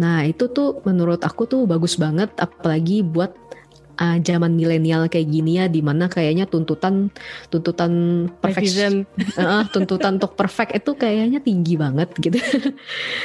Nah 0.00 0.24
itu 0.24 0.48
tuh 0.48 0.80
menurut 0.88 1.20
aku 1.20 1.44
tuh 1.44 1.68
bagus 1.68 2.00
banget 2.00 2.32
apalagi 2.40 3.04
buat 3.04 3.36
uh, 4.02 4.18
zaman 4.18 4.58
milenial 4.58 5.06
kayak 5.06 5.30
gini 5.30 5.62
ya 5.62 5.70
di 5.70 5.78
mana 5.78 6.10
kayaknya 6.10 6.50
tuntutan 6.50 7.14
tuntutan 7.46 8.26
perfect 8.42 8.74
uh, 9.38 9.62
tuntutan 9.70 10.18
untuk 10.18 10.34
perfect 10.34 10.74
itu 10.74 10.98
kayaknya 10.98 11.38
tinggi 11.38 11.78
banget 11.78 12.10
gitu 12.18 12.38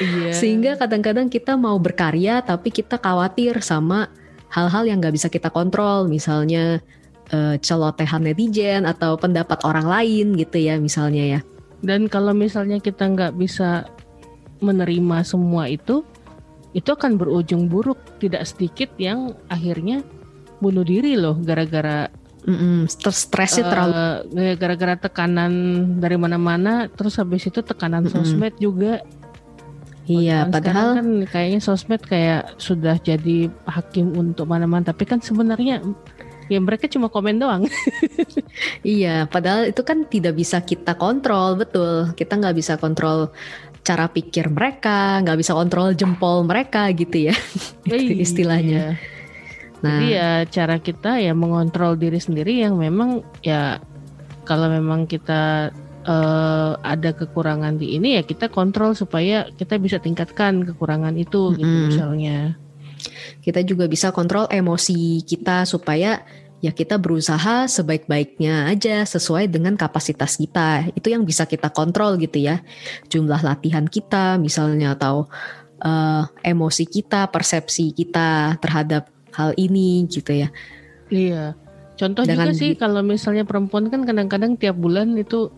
iya. 0.06 0.32
sehingga 0.32 0.78
kadang-kadang 0.78 1.34
kita 1.34 1.58
mau 1.58 1.82
berkarya 1.82 2.46
tapi 2.46 2.70
kita 2.70 3.02
khawatir 3.02 3.58
sama 3.66 4.14
hal-hal 4.54 4.86
yang 4.86 5.02
nggak 5.02 5.18
bisa 5.18 5.28
kita 5.34 5.50
kontrol 5.50 6.06
misalnya 6.06 6.80
uh, 7.34 7.58
celotehan 7.58 8.30
netizen 8.30 8.86
atau 8.86 9.18
pendapat 9.18 9.58
orang 9.66 9.90
lain 9.90 10.38
gitu 10.38 10.62
ya 10.62 10.78
misalnya 10.78 11.26
ya 11.26 11.42
Dan 11.82 12.10
kalau 12.10 12.34
misalnya 12.34 12.82
kita 12.82 13.06
nggak 13.06 13.38
bisa 13.38 13.86
menerima 14.66 15.22
semua 15.22 15.70
itu, 15.70 16.02
itu 16.74 16.90
akan 16.90 17.22
berujung 17.22 17.70
buruk. 17.70 18.02
Tidak 18.18 18.42
sedikit 18.42 18.90
yang 18.98 19.38
akhirnya 19.46 20.02
bunuh 20.58 20.86
diri 20.86 21.14
loh 21.18 21.38
gara-gara 21.38 22.10
Mm-mm, 22.48 22.88
terus 22.88 23.28
stresnya 23.28 23.68
terlalu 23.68 24.00
eh, 24.40 24.56
gara-gara 24.56 24.96
tekanan 24.96 25.52
dari 26.00 26.16
mana-mana. 26.16 26.88
Terus 26.88 27.20
habis 27.20 27.44
itu 27.44 27.60
tekanan 27.60 28.08
Mm-mm. 28.08 28.24
sosmed 28.24 28.56
juga. 28.56 29.04
iya 30.08 30.48
Zaman 30.48 30.54
padahal 30.56 30.90
kan 30.96 31.08
kayaknya 31.28 31.60
sosmed 31.60 32.00
kayak 32.08 32.56
sudah 32.56 32.96
jadi 33.04 33.52
hakim 33.68 34.16
untuk 34.16 34.48
mana-mana. 34.48 34.88
Tapi 34.88 35.04
kan 35.04 35.20
sebenarnya 35.20 35.84
ya 36.48 36.60
mereka 36.64 36.88
cuma 36.88 37.12
komen 37.12 37.36
doang. 37.36 37.68
Iya, 38.82 39.28
padahal 39.28 39.70
itu 39.70 39.84
kan 39.84 40.08
tidak 40.08 40.40
bisa 40.40 40.64
kita 40.64 40.96
kontrol, 40.96 41.60
betul. 41.60 42.16
Kita 42.16 42.40
nggak 42.40 42.56
bisa 42.56 42.74
kontrol 42.80 43.36
cara 43.84 44.08
pikir 44.08 44.48
mereka, 44.48 45.20
nggak 45.22 45.38
bisa 45.40 45.52
kontrol 45.52 45.92
jempol 45.94 46.48
mereka 46.48 46.88
gitu 46.96 47.28
ya, 47.30 47.36
Itu 47.86 48.14
istilahnya. 48.24 48.96
Iya. 48.96 49.17
Nah, 49.78 50.02
Jadi 50.02 50.06
ya 50.18 50.32
cara 50.50 50.82
kita 50.82 51.22
ya 51.22 51.38
mengontrol 51.38 51.94
diri 51.94 52.18
sendiri 52.18 52.66
yang 52.66 52.82
memang 52.82 53.22
ya 53.46 53.78
kalau 54.48 54.74
memang 54.74 55.06
kita 55.06 55.70
eh, 56.08 56.72
ada 56.82 57.12
kekurangan 57.14 57.78
di 57.78 58.00
ini 58.00 58.18
ya 58.18 58.24
kita 58.26 58.50
kontrol 58.50 58.98
supaya 58.98 59.46
kita 59.54 59.78
bisa 59.78 60.02
tingkatkan 60.02 60.66
kekurangan 60.66 61.14
itu 61.14 61.54
gitu 61.54 61.68
Mm-mm. 61.68 61.88
misalnya. 61.94 62.38
kita 63.46 63.64
juga 63.64 63.86
bisa 63.88 64.12
kontrol 64.12 64.50
emosi 64.52 65.24
kita 65.24 65.64
supaya 65.64 66.26
ya 66.60 66.74
kita 66.74 66.98
berusaha 66.98 67.70
sebaik-baiknya 67.70 68.68
aja 68.68 69.06
sesuai 69.06 69.48
dengan 69.48 69.78
kapasitas 69.78 70.36
kita. 70.36 70.90
Itu 70.98 71.14
yang 71.14 71.24
bisa 71.24 71.46
kita 71.46 71.70
kontrol 71.70 72.18
gitu 72.18 72.42
ya. 72.42 72.66
Jumlah 73.08 73.46
latihan 73.46 73.86
kita 73.86 74.42
misalnya 74.42 74.98
atau 74.98 75.30
eh, 75.80 76.24
emosi 76.44 76.90
kita, 76.90 77.30
persepsi 77.30 77.94
kita 77.94 78.58
terhadap 78.60 79.17
hal 79.38 79.54
ini 79.56 80.10
gitu 80.10 80.34
ya. 80.34 80.50
Iya. 81.08 81.54
Contoh 81.94 82.26
Dengan 82.26 82.50
juga 82.50 82.58
sih 82.58 82.74
di- 82.74 82.78
kalau 82.78 83.02
misalnya 83.02 83.46
perempuan 83.46 83.90
kan 83.90 84.02
kadang-kadang 84.04 84.58
tiap 84.58 84.76
bulan 84.76 85.14
itu 85.14 85.54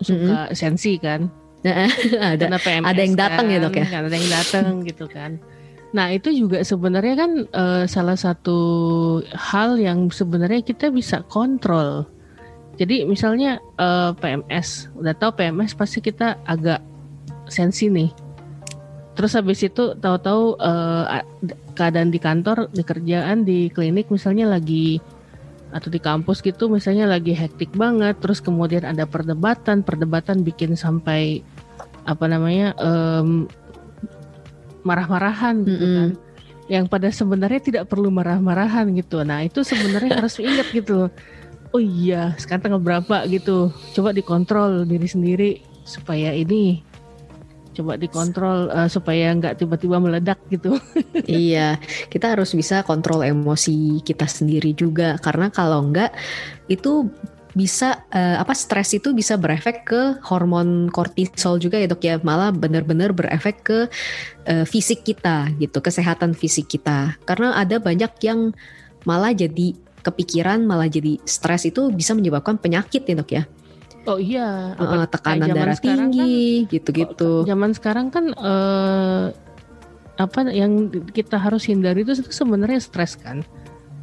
suka 0.00 0.52
sensi 0.52 0.96
kan. 0.96 1.28
ada 2.22 2.54
PMS 2.56 2.86
ada 2.86 3.00
yang 3.02 3.16
datang 3.18 3.46
ya, 3.50 3.58
Dok, 3.58 3.74
ya? 3.74 3.86
kan, 3.88 4.02
Ada 4.06 4.14
yang 4.14 4.30
datang 4.30 4.64
gitu 4.88 5.04
kan. 5.06 5.36
Nah 5.90 6.12
itu 6.12 6.28
juga 6.30 6.60
sebenarnya 6.62 7.14
kan 7.16 7.30
eh, 7.44 7.84
salah 7.84 8.14
satu 8.14 8.58
hal 9.32 9.76
yang 9.76 10.08
sebenarnya 10.08 10.60
kita 10.60 10.88
bisa 10.88 11.24
kontrol. 11.26 12.04
Jadi 12.78 13.02
misalnya 13.04 13.58
eh, 13.74 14.10
PMS, 14.14 14.92
udah 14.94 15.16
tahu 15.16 15.34
PMS 15.34 15.74
pasti 15.74 15.98
kita 15.98 16.38
agak 16.44 16.78
sensi 17.48 17.88
nih. 17.88 18.12
Terus 19.16 19.34
habis 19.34 19.58
itu 19.58 19.98
tahu-tahu 19.98 20.54
a- 20.60 21.26
keadaan 21.78 22.10
di 22.10 22.18
kantor, 22.18 22.66
di 22.74 22.82
kerjaan, 22.82 23.46
di 23.46 23.70
klinik 23.70 24.10
misalnya 24.10 24.50
lagi 24.50 24.98
atau 25.70 25.92
di 25.92 26.00
kampus 26.00 26.40
gitu 26.40 26.72
misalnya 26.72 27.04
lagi 27.04 27.36
hektik 27.36 27.76
banget 27.76 28.16
terus 28.24 28.40
kemudian 28.40 28.88
ada 28.88 29.04
perdebatan 29.04 29.84
perdebatan 29.84 30.40
bikin 30.40 30.72
sampai 30.72 31.44
apa 32.08 32.24
namanya 32.24 32.72
em, 32.80 33.44
marah-marahan 34.80 35.62
gitu 35.62 35.76
Mm-mm. 35.78 35.94
kan. 35.94 36.10
Yang 36.68 36.84
pada 36.88 37.08
sebenarnya 37.08 37.60
tidak 37.64 37.84
perlu 37.88 38.12
marah-marahan 38.12 38.92
gitu. 38.92 39.24
Nah 39.24 39.44
itu 39.44 39.64
sebenarnya 39.64 40.20
harus 40.20 40.36
ingat 40.44 40.68
gitu 40.72 41.12
oh 41.72 41.82
iya 41.82 42.32
sekarang 42.40 42.62
tanggal 42.64 42.82
berapa 42.82 43.28
gitu? 43.28 43.72
Coba 43.92 44.16
dikontrol 44.16 44.88
diri 44.88 45.08
sendiri 45.08 45.50
supaya 45.84 46.32
ini 46.32 46.84
coba 47.78 47.94
dikontrol 47.94 48.68
eh, 48.74 48.90
supaya 48.90 49.30
nggak 49.38 49.62
tiba-tiba 49.62 50.02
meledak 50.02 50.42
gitu. 50.50 50.74
Iya, 51.28 51.78
kita 52.10 52.34
harus 52.34 52.50
bisa 52.56 52.82
kontrol 52.82 53.22
emosi 53.22 54.02
kita 54.02 54.26
sendiri 54.26 54.74
juga. 54.74 55.14
Karena 55.22 55.52
kalau 55.54 55.86
enggak 55.86 56.10
itu 56.66 57.06
bisa 57.54 58.06
eh, 58.14 58.36
apa 58.38 58.54
stres 58.54 58.94
itu 58.94 59.14
bisa 59.14 59.34
berefek 59.34 59.86
ke 59.86 60.02
hormon 60.26 60.90
kortisol 60.90 61.62
juga 61.62 61.78
ya 61.78 61.86
dok 61.86 62.02
ya. 62.02 62.18
Malah 62.20 62.50
benar-benar 62.50 63.14
berefek 63.14 63.56
ke 63.62 63.78
eh, 64.48 64.66
fisik 64.66 65.06
kita 65.06 65.54
gitu 65.62 65.78
kesehatan 65.78 66.34
fisik 66.34 66.66
kita. 66.66 67.14
Karena 67.22 67.54
ada 67.54 67.78
banyak 67.78 68.12
yang 68.26 68.50
malah 69.06 69.30
jadi 69.30 69.78
kepikiran 70.02 70.62
malah 70.64 70.88
jadi 70.88 71.18
stres 71.26 71.68
itu 71.68 71.90
bisa 71.92 72.14
menyebabkan 72.14 72.56
penyakit 72.56 73.04
ya 73.04 73.14
dok 73.18 73.30
ya 73.34 73.42
oh 74.08 74.18
iya 74.18 74.72
Eh, 74.74 74.82
apa- 74.82 75.06
tekanan 75.12 75.48
darah 75.52 75.76
kan 75.76 76.08
tinggi 76.08 76.64
gitu-gitu 76.66 77.44
Zaman 77.44 77.70
sekarang 77.76 78.08
kan 78.08 78.32
eh, 78.32 79.24
apa 80.18 80.38
yang 80.50 80.88
kita 81.12 81.38
harus 81.38 81.70
hindari 81.70 82.02
itu 82.02 82.10
sebenarnya 82.18 82.82
stres 82.82 83.14
kan. 83.14 83.46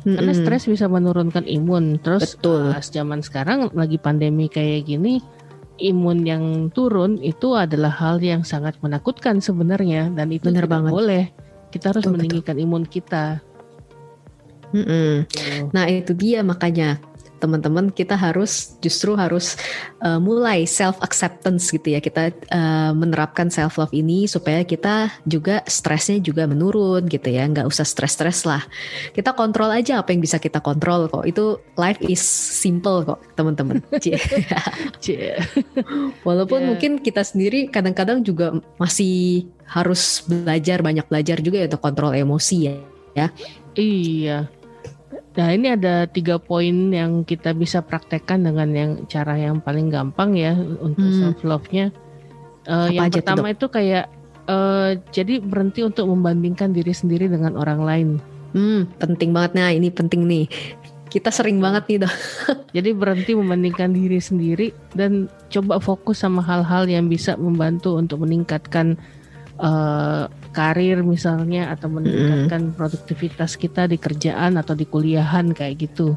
Karena 0.05 0.31
Mm-mm. 0.31 0.41
stres 0.45 0.63
bisa 0.63 0.87
menurunkan 0.87 1.43
imun. 1.43 1.99
Terus 1.99 2.39
Betul. 2.39 2.71
pas 2.71 2.87
zaman 2.87 3.19
sekarang 3.19 3.67
lagi 3.75 3.99
pandemi 3.99 4.47
kayak 4.47 4.87
gini, 4.87 5.19
imun 5.75 6.23
yang 6.23 6.43
turun 6.71 7.19
itu 7.19 7.57
adalah 7.57 7.91
hal 7.91 8.23
yang 8.23 8.47
sangat 8.47 8.79
menakutkan 8.79 9.43
sebenarnya 9.43 10.07
dan 10.13 10.31
itu 10.31 10.47
Bener 10.47 10.63
tidak 10.63 10.71
banget. 10.71 10.91
boleh. 10.95 11.23
Kita 11.67 11.91
harus 11.91 12.07
Betul, 12.07 12.13
betul. 12.15 12.21
meninggikan 12.21 12.57
imun 12.61 12.83
kita. 12.87 13.25
Gitu. 14.71 15.67
Nah 15.75 15.85
itu 15.87 16.11
dia 16.15 16.43
makanya 16.43 16.99
teman-teman 17.45 17.93
kita 17.93 18.17
harus 18.17 18.81
justru 18.81 19.13
harus 19.13 19.53
uh, 20.01 20.17
mulai 20.17 20.65
self 20.65 20.97
acceptance 21.05 21.69
gitu 21.69 21.93
ya. 21.93 22.01
Kita 22.01 22.33
uh, 22.49 22.91
menerapkan 22.97 23.53
self 23.53 23.77
love 23.77 23.93
ini 23.93 24.25
supaya 24.25 24.65
kita 24.65 25.13
juga 25.29 25.61
stresnya 25.69 26.17
juga 26.17 26.49
menurun 26.49 27.05
gitu 27.05 27.29
ya. 27.29 27.45
Nggak 27.45 27.69
usah 27.69 27.85
stres-stres 27.85 28.49
lah. 28.49 28.65
Kita 29.13 29.37
kontrol 29.37 29.69
aja 29.69 30.01
apa 30.01 30.09
yang 30.09 30.25
bisa 30.25 30.41
kita 30.41 30.57
kontrol 30.65 31.05
kok. 31.05 31.29
Itu 31.29 31.61
life 31.77 32.01
is 32.01 32.25
simple 32.25 33.05
kok 33.05 33.21
teman-teman. 33.37 33.85
Walaupun 36.25 36.53
Ya. 36.55 36.71
mungkin 36.71 37.03
kita 37.03 37.21
sendiri 37.21 37.69
kadang-kadang 37.69 38.25
juga 38.25 38.57
masih 38.81 39.45
harus 39.69 40.23
belajar 40.25 40.81
banyak 40.81 41.05
belajar 41.05 41.37
juga 41.43 41.61
ya 41.61 41.67
untuk 41.69 41.83
kontrol 41.83 42.15
emosi 42.15 42.57
ya 42.63 42.95
ya. 43.15 43.27
Iya. 43.75 44.37
Nah 45.35 45.51
ini 45.51 45.75
ada 45.75 46.07
tiga 46.07 46.39
poin 46.39 46.91
yang 46.95 47.27
kita 47.27 47.51
bisa 47.51 47.83
praktekkan 47.83 48.47
dengan 48.47 48.71
yang 48.71 48.91
cara 49.11 49.35
yang 49.35 49.59
paling 49.59 49.91
gampang 49.91 50.35
ya 50.39 50.55
untuk 50.55 51.03
Hmm. 51.11 51.19
self 51.19 51.39
love-nya. 51.43 51.91
Eh, 52.65 52.71
Apa 52.71 52.91
yang 52.95 53.11
pertama 53.11 53.47
itu 53.51 53.67
kayak 53.67 54.05
eh, 54.45 54.91
jadi 55.09 55.41
berhenti 55.41 55.81
untuk 55.81 56.05
membandingkan 56.05 56.69
diri 56.69 56.93
sendiri 56.93 57.25
dengan 57.25 57.57
orang 57.57 57.81
lain. 57.81 58.09
Hmm, 58.53 58.87
penting 59.01 59.33
banget 59.33 59.57
nah 59.57 59.73
ini 59.73 59.89
penting 59.91 60.23
nih. 60.29 60.45
Kita 61.09 61.33
sering 61.33 61.57
banget 61.57 61.87
nih 61.89 61.97
dok. 62.05 62.11
Jadi 62.75 62.89
berhenti 62.91 63.31
membandingkan 63.33 63.95
diri 63.95 64.19
sendiri 64.19 64.67
dan 64.91 65.31
coba 65.47 65.79
fokus 65.79 66.21
sama 66.21 66.43
hal-hal 66.43 66.85
yang 66.85 67.07
bisa 67.07 67.39
membantu 67.39 67.95
untuk 67.95 68.21
meningkatkan 68.23 68.99
eh, 69.57 70.23
karir 70.55 71.03
misalnya 71.03 71.75
atau 71.75 71.91
meningkatkan 71.91 72.71
produktivitas 72.71 73.59
kita 73.59 73.91
di 73.91 73.99
kerjaan 73.99 74.55
atau 74.55 74.71
di 74.71 74.87
kuliahan 74.87 75.51
kayak 75.51 75.91
gitu. 75.91 76.15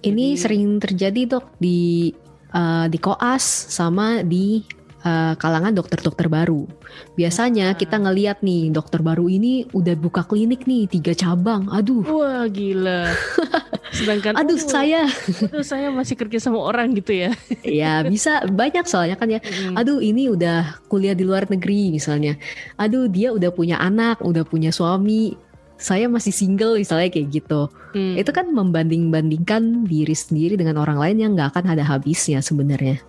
Ini 0.00 0.32
Jadi- 0.32 0.40
sering 0.40 0.78
terjadi 0.78 1.36
dok 1.36 1.58
di 1.58 2.14
eh, 2.50 2.86
di 2.86 2.98
koas 3.02 3.42
sama 3.70 4.22
di 4.22 4.62
eh, 5.00 5.34
kalangan 5.36 5.72
dokter-dokter 5.72 6.28
baru. 6.28 6.68
Biasanya 7.16 7.72
Ah. 7.72 7.76
kita 7.76 7.96
ngeliat 7.96 8.44
nih 8.44 8.68
dokter 8.68 9.00
baru 9.00 9.26
ini 9.26 9.64
udah 9.72 9.94
buka 9.96 10.24
klinik 10.24 10.64
nih 10.68 10.86
tiga 10.88 11.16
cabang. 11.16 11.68
Aduh, 11.72 12.04
Wah 12.04 12.44
gila. 12.48 13.10
Sedangkan 13.96 14.38
aduh 14.38 14.54
oh, 14.54 14.62
saya 14.62 15.02
aduh, 15.50 15.66
saya 15.66 15.90
masih 15.90 16.14
kerja 16.14 16.38
sama 16.38 16.62
orang 16.62 16.94
gitu 16.94 17.10
ya. 17.10 17.34
ya 17.66 18.06
bisa 18.06 18.46
banyak 18.46 18.86
soalnya 18.86 19.18
kan 19.18 19.26
ya. 19.26 19.42
Aduh 19.74 19.98
ini 19.98 20.30
udah 20.30 20.78
kuliah 20.86 21.16
di 21.16 21.26
luar 21.26 21.50
negeri 21.50 21.90
misalnya. 21.90 22.38
Aduh 22.78 23.10
dia 23.10 23.34
udah 23.34 23.50
punya 23.50 23.82
anak, 23.82 24.22
udah 24.22 24.46
punya 24.46 24.70
suami. 24.70 25.34
Saya 25.80 26.12
masih 26.12 26.30
single 26.30 26.76
misalnya 26.76 27.08
kayak 27.08 27.40
gitu. 27.40 27.66
Hmm. 27.96 28.14
Itu 28.14 28.30
kan 28.30 28.52
membanding-bandingkan 28.52 29.88
diri 29.88 30.12
sendiri 30.12 30.54
dengan 30.60 30.76
orang 30.76 31.00
lain 31.00 31.16
yang 31.18 31.30
nggak 31.34 31.56
akan 31.56 31.72
ada 31.72 31.82
habisnya 31.82 32.44
sebenarnya. 32.44 33.00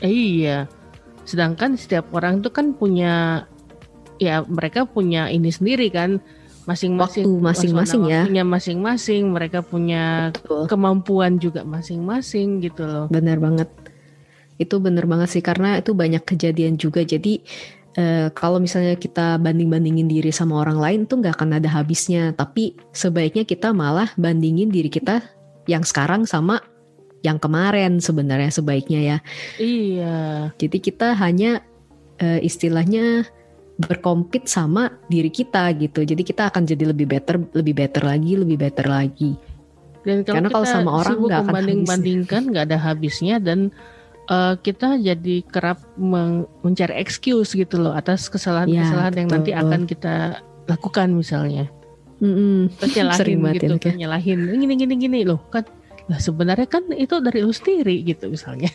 Eh, 0.00 0.40
iya. 0.42 0.66
Sedangkan 1.28 1.76
setiap 1.76 2.08
orang 2.16 2.40
tuh 2.40 2.48
kan 2.48 2.72
punya 2.72 3.44
ya 4.16 4.40
mereka 4.48 4.88
punya 4.88 5.28
ini 5.28 5.52
sendiri 5.52 5.92
kan 5.92 6.24
masing-masing 6.64 7.28
Waktu 7.28 7.44
masing-masing 7.44 8.02
ya. 8.08 8.24
waktunya 8.24 8.44
masing-masing 8.44 9.22
mereka 9.32 9.60
punya 9.64 10.32
Betul. 10.32 10.68
kemampuan 10.68 11.36
juga 11.36 11.68
masing-masing 11.68 12.64
gitu 12.64 12.88
loh. 12.88 13.06
Benar 13.12 13.40
banget. 13.40 13.68
Itu 14.56 14.80
benar 14.80 15.04
banget 15.04 15.28
sih 15.36 15.44
karena 15.44 15.80
itu 15.80 15.92
banyak 15.92 16.24
kejadian 16.24 16.80
juga. 16.80 17.04
Jadi 17.04 17.44
eh, 17.96 18.28
kalau 18.32 18.60
misalnya 18.60 18.96
kita 18.96 19.36
banding-bandingin 19.40 20.08
diri 20.08 20.32
sama 20.32 20.60
orang 20.60 20.80
lain 20.80 21.00
tuh 21.08 21.20
nggak 21.24 21.36
akan 21.40 21.60
ada 21.60 21.68
habisnya. 21.72 22.36
Tapi 22.36 22.76
sebaiknya 22.92 23.48
kita 23.48 23.72
malah 23.72 24.12
bandingin 24.20 24.68
diri 24.68 24.92
kita 24.92 25.24
yang 25.68 25.84
sekarang 25.84 26.24
sama 26.28 26.60
yang 27.26 27.38
kemarin 27.38 27.98
sebenarnya 27.98 28.50
sebaiknya 28.52 29.00
ya. 29.00 29.18
Iya. 29.58 30.18
Jadi 30.54 30.78
kita 30.78 31.18
hanya 31.18 31.62
eh, 32.22 32.40
istilahnya 32.42 33.26
berkompet 33.78 34.50
sama 34.50 34.90
diri 35.06 35.30
kita 35.30 35.70
gitu. 35.78 36.02
Jadi 36.02 36.22
kita 36.26 36.50
akan 36.50 36.66
jadi 36.66 36.90
lebih 36.90 37.06
better, 37.06 37.38
lebih 37.54 37.74
better 37.78 38.02
lagi, 38.02 38.32
lebih 38.34 38.58
better 38.58 38.86
lagi. 38.90 39.38
Dan 40.02 40.22
kalau 40.26 40.34
Karena 40.40 40.48
kalau 40.50 40.66
sama 40.66 40.90
orang 41.04 41.16
nggak 41.20 41.38
akan 41.42 41.52
membanding-bandingkan 41.54 42.42
nggak 42.54 42.64
ada 42.70 42.78
habisnya 42.78 43.36
dan 43.38 43.70
eh, 44.30 44.54
kita 44.58 44.98
jadi 44.98 45.36
kerap 45.46 45.78
mencari 46.62 46.94
excuse 46.98 47.54
gitu 47.54 47.78
loh 47.78 47.94
atas 47.94 48.26
kesalahan-kesalahan 48.30 49.14
yang 49.14 49.28
nanti 49.30 49.50
akan 49.54 49.86
kita 49.86 50.42
lakukan 50.66 51.14
misalnya. 51.14 51.70
Mm-mm. 52.18 52.66
Terus 52.82 52.98
nyalahin 52.98 53.18
Sering 53.22 53.40
gitu 53.54 53.74
ya, 53.78 53.78
kan 53.78 53.94
nyalahin 53.94 54.38
gini 54.58 54.74
gini 54.74 54.94
gini 54.98 55.18
loh 55.22 55.38
kan 55.54 55.62
lah 56.08 56.16
sebenarnya 56.16 56.64
kan 56.64 56.88
itu 56.96 57.20
dari 57.20 57.44
lu 57.44 57.52
sendiri 57.52 58.00
gitu 58.00 58.32
misalnya. 58.32 58.72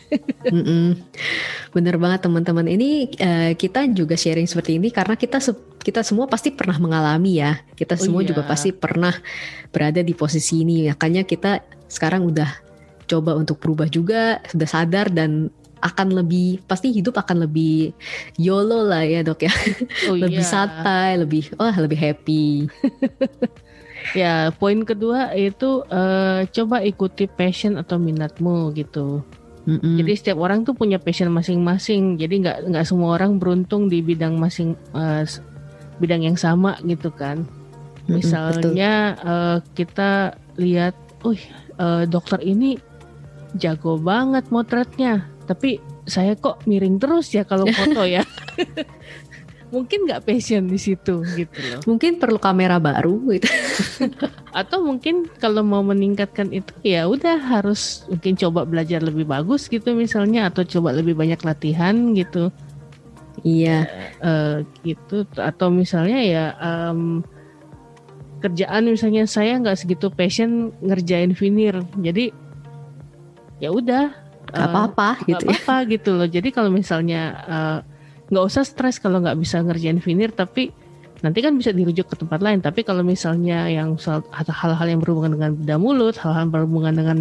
Bener 1.74 1.96
banget 1.98 2.22
teman-teman. 2.22 2.70
Ini 2.70 2.90
eh, 3.18 3.52
kita 3.58 3.90
juga 3.90 4.14
sharing 4.14 4.46
seperti 4.46 4.78
ini 4.78 4.94
karena 4.94 5.18
kita 5.18 5.42
se- 5.42 5.74
kita 5.82 6.06
semua 6.06 6.30
pasti 6.30 6.54
pernah 6.54 6.78
mengalami 6.78 7.42
ya. 7.42 7.58
Kita 7.74 7.98
Oh 7.98 8.02
semua 8.06 8.22
iya. 8.22 8.30
juga 8.30 8.46
pasti 8.46 8.70
pernah 8.70 9.12
berada 9.74 9.98
di 9.98 10.14
posisi 10.14 10.62
ini. 10.62 10.86
Makanya 10.86 11.26
kita 11.26 11.58
sekarang 11.90 12.30
udah 12.30 12.50
coba 13.10 13.34
untuk 13.34 13.58
berubah 13.58 13.90
juga, 13.90 14.38
sudah 14.46 14.68
sadar 14.70 15.10
dan 15.10 15.50
akan 15.84 16.16
lebih 16.16 16.64
pasti 16.64 16.88
hidup 16.96 17.20
akan 17.20 17.44
lebih 17.44 17.92
YOLO 18.40 18.88
lah 18.88 19.04
ya 19.04 19.20
dok 19.20 19.44
ya. 19.44 19.52
oh 20.08 20.16
lebih 20.22 20.40
iya. 20.40 20.48
santai, 20.48 21.18
lebih 21.18 21.50
wah 21.58 21.74
lebih 21.74 21.98
happy. 21.98 22.46
ya 24.12 24.52
poin 24.52 24.84
kedua 24.84 25.32
itu 25.32 25.80
eh, 25.88 26.44
coba 26.52 26.84
ikuti 26.84 27.24
passion 27.24 27.80
atau 27.80 27.96
minatmu 27.96 28.76
gitu 28.76 29.24
Mm-mm. 29.64 29.96
jadi 29.96 30.12
setiap 30.12 30.44
orang 30.44 30.60
tuh 30.62 30.76
punya 30.76 31.00
passion 31.00 31.32
masing-masing 31.32 32.20
jadi 32.20 32.34
nggak 32.44 32.58
nggak 32.68 32.84
semua 32.84 33.16
orang 33.16 33.40
beruntung 33.40 33.88
di 33.88 34.04
bidang 34.04 34.36
masing 34.36 34.76
s- 35.24 35.40
bidang 35.96 36.20
yang 36.20 36.36
sama 36.36 36.76
gitu 36.84 37.08
kan 37.08 37.48
misalnya 38.04 38.92
eh, 39.16 39.58
kita 39.72 40.36
lihat, 40.60 40.92
uh 41.24 41.40
dokter 42.04 42.38
ini 42.44 42.76
jago 43.56 43.96
banget 43.96 44.44
motretnya, 44.52 45.24
tapi 45.48 45.80
saya 46.04 46.36
kok 46.36 46.62
miring 46.68 47.00
terus 47.00 47.32
ya 47.32 47.42
kalau 47.42 47.64
foto 47.66 48.04
ya. 48.04 48.20
mungkin 49.72 50.04
nggak 50.08 50.24
passion 50.28 50.68
di 50.68 50.78
situ 50.78 51.24
gitu 51.36 51.58
loh. 51.72 51.80
Mungkin 51.88 52.20
perlu 52.20 52.36
kamera 52.40 52.76
baru 52.76 53.20
gitu. 53.32 53.48
Atau 54.60 54.84
mungkin 54.84 55.28
kalau 55.40 55.64
mau 55.64 55.80
meningkatkan 55.80 56.52
itu 56.52 56.70
ya 56.84 57.08
udah 57.08 57.40
harus 57.40 58.04
mungkin 58.06 58.36
coba 58.36 58.64
belajar 58.68 59.00
lebih 59.00 59.24
bagus 59.26 59.66
gitu 59.66 59.96
misalnya 59.96 60.46
atau 60.52 60.62
coba 60.62 60.94
lebih 60.94 61.14
banyak 61.18 61.40
latihan 61.42 61.94
gitu. 62.14 62.52
Iya. 63.42 63.84
eh, 64.22 64.56
gitu 64.86 65.26
atau 65.36 65.68
misalnya 65.68 66.22
ya 66.22 66.44
em, 66.62 67.20
kerjaan 68.38 68.86
misalnya 68.86 69.26
saya 69.26 69.58
nggak 69.58 69.74
segitu 69.74 70.06
passion 70.12 70.70
ngerjain 70.84 71.34
vinir 71.34 71.82
jadi 71.98 72.30
ya 73.58 73.74
udah 73.74 74.14
Gak 74.54 74.54
eh, 74.54 74.64
apa-apa 74.70 75.08
nggak 75.18 75.28
gitu 75.28 75.44
ya. 75.44 75.50
apa-apa 75.50 75.76
gitu 75.90 76.10
loh 76.14 76.28
jadi 76.30 76.48
kalau 76.54 76.70
misalnya 76.70 77.20
eh, 77.42 77.78
nggak 78.34 78.46
usah 78.50 78.66
stres 78.66 78.98
kalau 78.98 79.22
nggak 79.22 79.38
bisa 79.38 79.62
ngerjain 79.62 80.02
vinir 80.02 80.34
tapi 80.34 80.74
nanti 81.24 81.40
kan 81.40 81.56
bisa 81.56 81.72
dirujuk 81.72 82.10
ke 82.10 82.16
tempat 82.20 82.44
lain. 82.44 82.60
Tapi 82.60 82.84
kalau 82.84 83.00
misalnya 83.00 83.64
yang 83.70 83.96
hal-hal 84.34 84.86
yang 84.90 85.00
berhubungan 85.00 85.40
dengan 85.40 85.50
benda 85.56 85.76
mulut 85.80 86.18
hal-hal 86.20 86.50
berhubungan 86.52 86.92
dengan 86.92 87.18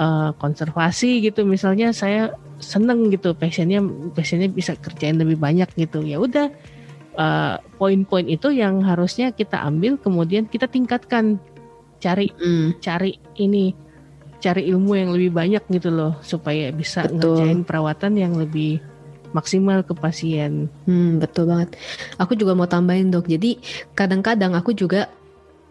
eh, 0.00 0.30
konservasi 0.40 1.20
gitu 1.20 1.44
misalnya 1.44 1.92
saya 1.92 2.32
seneng 2.58 3.12
gitu 3.12 3.36
passionnya 3.36 3.84
passionnya 4.16 4.48
bisa 4.48 4.78
kerjain 4.80 5.20
lebih 5.20 5.36
banyak 5.36 5.68
gitu. 5.76 6.00
Ya 6.00 6.16
udah 6.16 6.48
eh, 7.18 7.54
poin-poin 7.76 8.24
itu 8.24 8.48
yang 8.54 8.80
harusnya 8.80 9.34
kita 9.34 9.60
ambil 9.60 10.00
kemudian 10.00 10.48
kita 10.48 10.64
tingkatkan. 10.64 11.36
Cari 11.98 12.30
Mm, 12.30 12.78
cari 12.78 13.18
ini 13.42 13.74
cari 14.38 14.70
ilmu 14.70 14.94
yang 14.94 15.10
lebih 15.10 15.34
banyak 15.34 15.66
gitu 15.66 15.90
loh 15.90 16.14
supaya 16.22 16.70
bisa 16.70 17.04
Betul. 17.10 17.42
ngerjain 17.42 17.60
perawatan 17.66 18.12
yang 18.14 18.38
lebih 18.38 18.78
maksimal 19.38 19.86
ke 19.86 19.94
pasien. 19.94 20.66
Hmm, 20.84 21.22
betul 21.22 21.46
banget. 21.46 21.78
Aku 22.18 22.34
juga 22.34 22.58
mau 22.58 22.66
tambahin 22.66 23.14
dok. 23.14 23.30
Jadi 23.30 23.62
kadang-kadang 23.94 24.58
aku 24.58 24.74
juga 24.74 25.06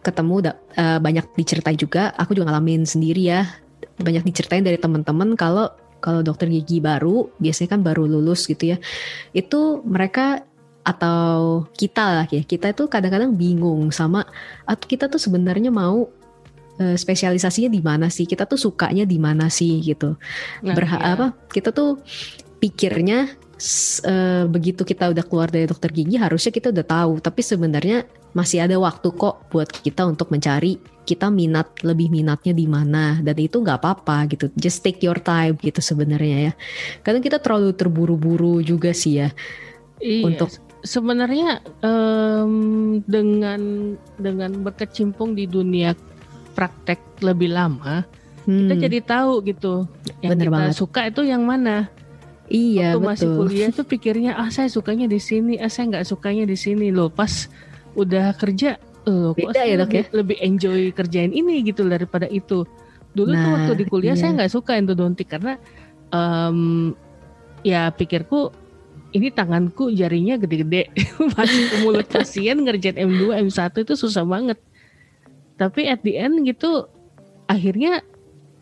ketemu 0.08 0.56
eh, 0.80 1.00
banyak 1.04 1.36
diceritain 1.36 1.76
juga. 1.76 2.16
Aku 2.16 2.32
juga 2.32 2.48
ngalamin 2.56 2.88
sendiri 2.88 3.28
ya. 3.28 3.44
Banyak 4.00 4.24
diceritain 4.24 4.64
dari 4.64 4.80
teman-teman 4.80 5.36
kalau 5.36 5.68
kalau 6.00 6.22
dokter 6.22 6.48
gigi 6.48 6.80
baru, 6.80 7.28
biasanya 7.42 7.76
kan 7.76 7.82
baru 7.84 8.08
lulus 8.08 8.48
gitu 8.48 8.72
ya. 8.72 8.78
Itu 9.36 9.84
mereka 9.84 10.46
atau 10.88 11.68
kita 11.76 12.24
lah 12.24 12.28
ya. 12.32 12.46
Kita 12.48 12.72
itu 12.72 12.88
kadang-kadang 12.88 13.36
bingung 13.36 13.92
sama 13.92 14.24
atau 14.64 14.86
kita 14.88 15.12
tuh 15.12 15.20
sebenarnya 15.20 15.68
mau 15.68 16.08
eh, 16.80 16.96
spesialisasinya 16.96 17.68
di 17.68 17.82
mana 17.84 18.08
sih? 18.08 18.24
Kita 18.24 18.48
tuh 18.48 18.56
sukanya 18.56 19.04
di 19.04 19.20
mana 19.20 19.52
sih 19.52 19.84
gitu 19.84 20.16
Nah, 20.64 20.74
berha 20.78 20.98
iya. 21.02 21.14
apa 21.18 21.28
kita 21.52 21.76
tuh 21.76 22.00
pikirnya 22.58 23.32
eh, 24.04 24.44
begitu 24.46 24.86
kita 24.86 25.10
udah 25.10 25.26
keluar 25.26 25.50
dari 25.50 25.66
dokter 25.66 25.90
gigi 25.90 26.18
harusnya 26.18 26.52
kita 26.52 26.70
udah 26.70 26.86
tahu. 26.86 27.14
Tapi 27.20 27.42
sebenarnya 27.42 28.06
masih 28.34 28.62
ada 28.62 28.78
waktu 28.78 29.10
kok 29.12 29.50
buat 29.50 29.66
kita 29.72 30.06
untuk 30.06 30.30
mencari 30.30 30.78
kita 31.08 31.32
minat 31.32 31.72
lebih 31.82 32.12
minatnya 32.12 32.52
di 32.52 32.68
mana. 32.68 33.18
Dan 33.18 33.34
itu 33.40 33.64
nggak 33.64 33.80
apa-apa 33.80 34.28
gitu. 34.30 34.52
Just 34.54 34.84
take 34.84 35.02
your 35.02 35.18
time 35.18 35.58
gitu 35.58 35.80
sebenarnya 35.80 36.52
ya. 36.52 36.54
Kadang 37.02 37.24
kita 37.24 37.40
terlalu 37.40 37.74
terburu-buru 37.74 38.62
juga 38.62 38.92
sih 38.94 39.24
ya. 39.26 39.30
Iya, 39.98 40.30
untuk- 40.30 40.54
se- 40.54 40.62
sebenarnya 40.86 41.64
em, 41.82 42.54
dengan 43.10 43.62
dengan 44.22 44.52
berkecimpung 44.62 45.34
di 45.34 45.50
dunia 45.50 45.98
praktek 46.54 47.22
lebih 47.26 47.54
lama, 47.54 48.06
kita 48.46 48.74
Hmm, 48.74 48.80
jadi 48.80 49.00
tahu 49.02 49.42
gitu 49.44 49.90
yang 50.22 50.38
Bener 50.38 50.48
kita 50.48 50.54
banget. 50.54 50.74
suka 50.78 51.02
itu 51.10 51.22
yang 51.26 51.42
mana. 51.44 51.90
Iya 52.48 52.96
Waktu 52.96 53.08
masih 53.08 53.28
betul 53.28 53.40
kuliah 53.44 53.70
tuh 53.72 53.86
pikirnya 53.88 54.32
ah 54.40 54.50
saya 54.52 54.72
sukanya 54.72 55.06
di 55.08 55.20
sini, 55.20 55.60
ah 55.60 55.72
saya 55.72 55.92
nggak 55.92 56.06
sukanya 56.08 56.44
di 56.48 56.58
sini 56.58 56.92
loh. 56.92 57.12
Pas 57.12 57.52
udah 57.98 58.36
kerja, 58.38 58.80
oh, 59.08 59.34
kok 59.34 59.52
Beda 59.52 59.62
ya, 59.66 59.76
Dok, 59.80 59.92
ya? 59.92 60.04
lebih, 60.04 60.04
lebih 60.16 60.38
enjoy 60.40 60.80
kerjain 60.96 61.32
ini 61.34 61.64
gitu 61.66 61.84
daripada 61.88 62.30
itu. 62.30 62.64
Dulu 63.18 63.32
tuh 63.34 63.40
Nah, 63.40 63.54
waktu 63.58 63.74
di 63.82 63.86
kuliah 63.90 64.14
iya. 64.14 64.22
saya 64.22 64.32
nggak 64.38 64.52
suka 64.54 64.78
endodontik 64.78 65.28
karena 65.28 65.58
em, 66.14 66.94
ya 67.66 67.90
pikirku 67.90 68.54
ini 69.16 69.32
tanganku 69.32 69.90
jarinya 69.90 70.36
gede-gede 70.38 70.92
masuk 71.34 71.64
ke 71.72 71.76
mulut 71.82 72.08
pasien 72.08 72.60
ngerjain 72.62 73.00
M2 73.00 73.50
M1 73.50 73.74
itu 73.82 73.94
susah 73.96 74.28
banget. 74.28 74.60
Tapi 75.58 75.90
at 75.90 76.06
the 76.06 76.20
end 76.20 76.46
gitu 76.46 76.86
akhirnya 77.50 78.06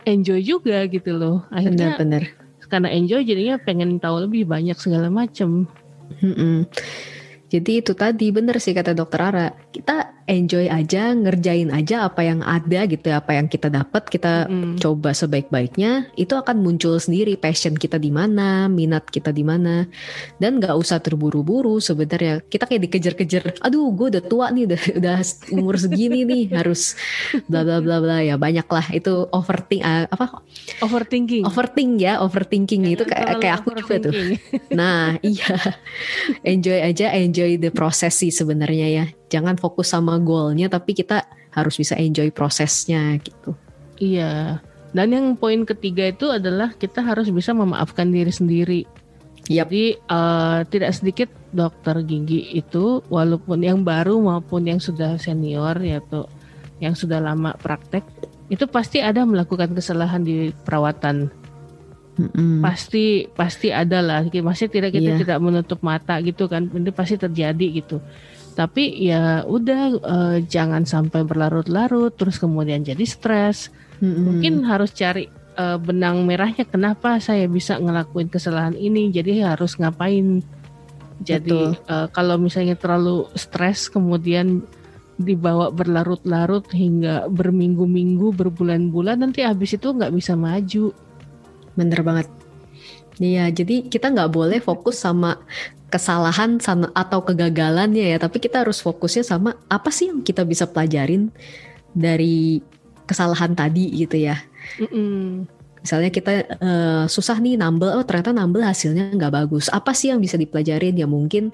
enjoy 0.08 0.40
juga 0.40 0.86
gitu 0.88 1.12
loh. 1.18 1.44
Akhirnya 1.52 1.98
Benar-benar. 1.98 2.45
Karena 2.66 2.90
enjoy 2.92 3.22
jadinya 3.26 3.60
pengen 3.62 3.98
tahu 4.00 4.30
lebih 4.30 4.50
banyak 4.50 4.78
segala 4.78 5.12
macam. 5.12 5.70
Mm-mm. 6.22 6.66
Jadi 7.50 7.72
itu 7.84 7.94
tadi 7.94 8.34
bener 8.34 8.58
sih 8.58 8.74
kata 8.74 8.98
dokter 8.98 9.22
Ara. 9.22 9.48
Kita 9.70 10.15
enjoy 10.26 10.66
aja, 10.66 11.14
ngerjain 11.14 11.70
aja 11.70 12.10
apa 12.10 12.26
yang 12.26 12.42
ada 12.42 12.90
gitu, 12.90 13.14
ya, 13.14 13.22
apa 13.22 13.38
yang 13.38 13.46
kita 13.46 13.70
dapat 13.70 14.10
kita 14.10 14.50
Mm. 14.50 14.82
coba 14.82 15.14
sebaik-baiknya. 15.14 16.10
Itu 16.18 16.34
akan 16.34 16.66
muncul 16.66 16.98
sendiri 16.98 17.38
passion 17.38 17.78
kita 17.78 18.02
di 18.02 18.10
mana, 18.10 18.66
minat 18.66 19.06
kita 19.10 19.30
di 19.30 19.46
mana, 19.46 19.86
dan 20.42 20.58
nggak 20.58 20.74
usah 20.74 20.98
terburu-buru. 20.98 21.78
Sebenarnya 21.78 22.42
kita 22.50 22.66
kayak 22.66 22.90
dikejar-kejar. 22.90 23.44
Aduh, 23.62 23.94
gue 23.94 24.18
udah 24.18 24.24
tua 24.26 24.50
nih, 24.50 24.66
udah 24.66 24.82
udah 24.98 25.18
umur 25.54 25.78
segini 25.78 26.26
nih, 26.26 26.44
harus 26.58 26.98
bla 27.46 27.62
bla 27.62 27.78
bla 27.78 28.02
bla 28.02 28.18
ya 28.26 28.36
banyak 28.36 28.66
lah. 28.66 28.86
Itu 28.92 29.30
overthink 29.30 29.86
ah, 29.86 30.10
apa 30.10 30.42
Overthinking. 30.82 31.46
overthink 31.46 32.02
ya, 32.02 32.18
overthinking 32.20 32.90
itu 32.90 33.06
kayak 33.06 33.38
kayak 33.40 33.56
aku 33.62 33.78
juga 33.78 34.10
tuh. 34.10 34.14
Nah, 34.74 35.22
iya. 35.22 35.54
Enjoy 36.42 36.82
aja, 36.82 37.14
enjoy 37.14 37.62
the 37.62 37.70
process 37.70 38.18
sih 38.20 38.34
sebenarnya 38.34 38.88
ya. 38.90 39.06
Jangan 39.30 39.58
fokus 39.58 39.90
sama 39.90 40.18
goalnya, 40.22 40.70
tapi 40.70 40.94
kita 40.94 41.26
harus 41.56 41.76
bisa 41.80 41.98
enjoy 41.98 42.30
prosesnya 42.30 43.16
gitu. 43.24 43.56
Iya. 43.98 44.62
Dan 44.96 45.12
yang 45.12 45.26
poin 45.36 45.68
ketiga 45.68 46.08
itu 46.08 46.32
adalah 46.32 46.72
kita 46.76 47.04
harus 47.04 47.28
bisa 47.32 47.52
memaafkan 47.52 48.08
diri 48.12 48.32
sendiri. 48.32 48.82
Yap. 49.52 49.70
Jadi 49.70 50.00
eh, 50.00 50.60
tidak 50.72 50.92
sedikit 50.96 51.30
dokter 51.54 52.02
gigi 52.02 52.56
itu 52.56 53.04
walaupun 53.12 53.62
yang 53.62 53.86
baru 53.86 54.18
maupun 54.18 54.66
yang 54.66 54.82
sudah 54.82 55.16
senior 55.22 55.78
yaitu 55.80 56.26
yang 56.84 56.98
sudah 56.98 57.24
lama 57.24 57.56
praktek 57.56 58.04
itu 58.50 58.66
pasti 58.70 59.02
ada 59.02 59.26
melakukan 59.26 59.74
kesalahan 59.74 60.22
di 60.22 60.54
perawatan. 60.66 61.30
Mm-mm. 62.16 62.64
Pasti 62.64 63.28
pasti 63.36 63.76
ada 63.76 64.00
lah. 64.00 64.24
Masih 64.24 64.72
tidak 64.72 64.96
kita 64.96 65.18
Iya. 65.18 65.22
tidak 65.22 65.38
menutup 65.44 65.80
mata 65.84 66.16
gitu 66.24 66.48
kan. 66.48 66.72
Ini 66.72 66.92
pasti 66.96 67.20
terjadi 67.20 67.84
gitu. 67.84 68.00
Tapi 68.56 69.04
ya 69.04 69.44
udah 69.44 69.82
eh, 70.00 70.38
jangan 70.48 70.88
sampai 70.88 71.28
berlarut-larut 71.28 72.16
terus 72.16 72.40
kemudian 72.40 72.82
jadi 72.82 73.04
stres. 73.04 73.70
Mm-mm. 73.96 74.28
mungkin 74.28 74.54
harus 74.68 74.92
cari 74.92 75.32
eh, 75.56 75.78
benang 75.80 76.28
merahnya 76.28 76.68
kenapa 76.68 77.16
saya 77.24 77.48
bisa 77.48 77.80
ngelakuin 77.80 78.28
kesalahan 78.28 78.76
ini 78.76 79.08
jadi 79.08 79.56
harus 79.56 79.80
ngapain 79.80 80.44
jadi 81.24 81.80
eh, 81.80 82.08
kalau 82.12 82.36
misalnya 82.36 82.76
terlalu 82.76 83.32
stres 83.40 83.88
kemudian 83.88 84.68
dibawa 85.16 85.72
berlarut-larut 85.72 86.68
hingga 86.76 87.32
berminggu-minggu 87.32 88.36
berbulan-bulan 88.36 89.24
nanti 89.24 89.48
habis 89.48 89.80
itu 89.80 89.96
nggak 89.96 90.12
bisa 90.12 90.36
maju 90.36 90.92
bener 91.76 92.00
banget. 92.04 92.28
Iya, 93.16 93.48
jadi 93.48 93.88
kita 93.88 94.12
nggak 94.12 94.32
boleh 94.32 94.60
fokus 94.60 95.00
sama 95.00 95.40
kesalahan 95.88 96.60
sama 96.60 96.92
atau 96.92 97.24
kegagalannya 97.24 98.12
ya, 98.12 98.18
tapi 98.20 98.44
kita 98.44 98.68
harus 98.68 98.84
fokusnya 98.84 99.24
sama 99.24 99.56
apa 99.72 99.88
sih 99.94 100.12
yang 100.12 100.20
kita 100.20 100.44
bisa 100.44 100.68
pelajarin 100.68 101.32
dari 101.96 102.60
kesalahan 103.08 103.56
tadi 103.56 103.88
gitu 103.96 104.20
ya. 104.20 104.36
Mm-mm. 104.84 105.48
Misalnya 105.86 106.10
kita 106.10 106.32
eh, 106.50 107.06
susah 107.06 107.38
nih 107.38 107.62
nambel, 107.62 107.94
oh 107.94 108.02
ternyata 108.02 108.34
nambel 108.34 108.66
hasilnya 108.66 109.14
nggak 109.14 109.34
bagus. 109.46 109.70
Apa 109.70 109.94
sih 109.94 110.10
yang 110.10 110.18
bisa 110.18 110.36
dipelajarin? 110.36 110.98
Ya 110.98 111.06
mungkin 111.06 111.54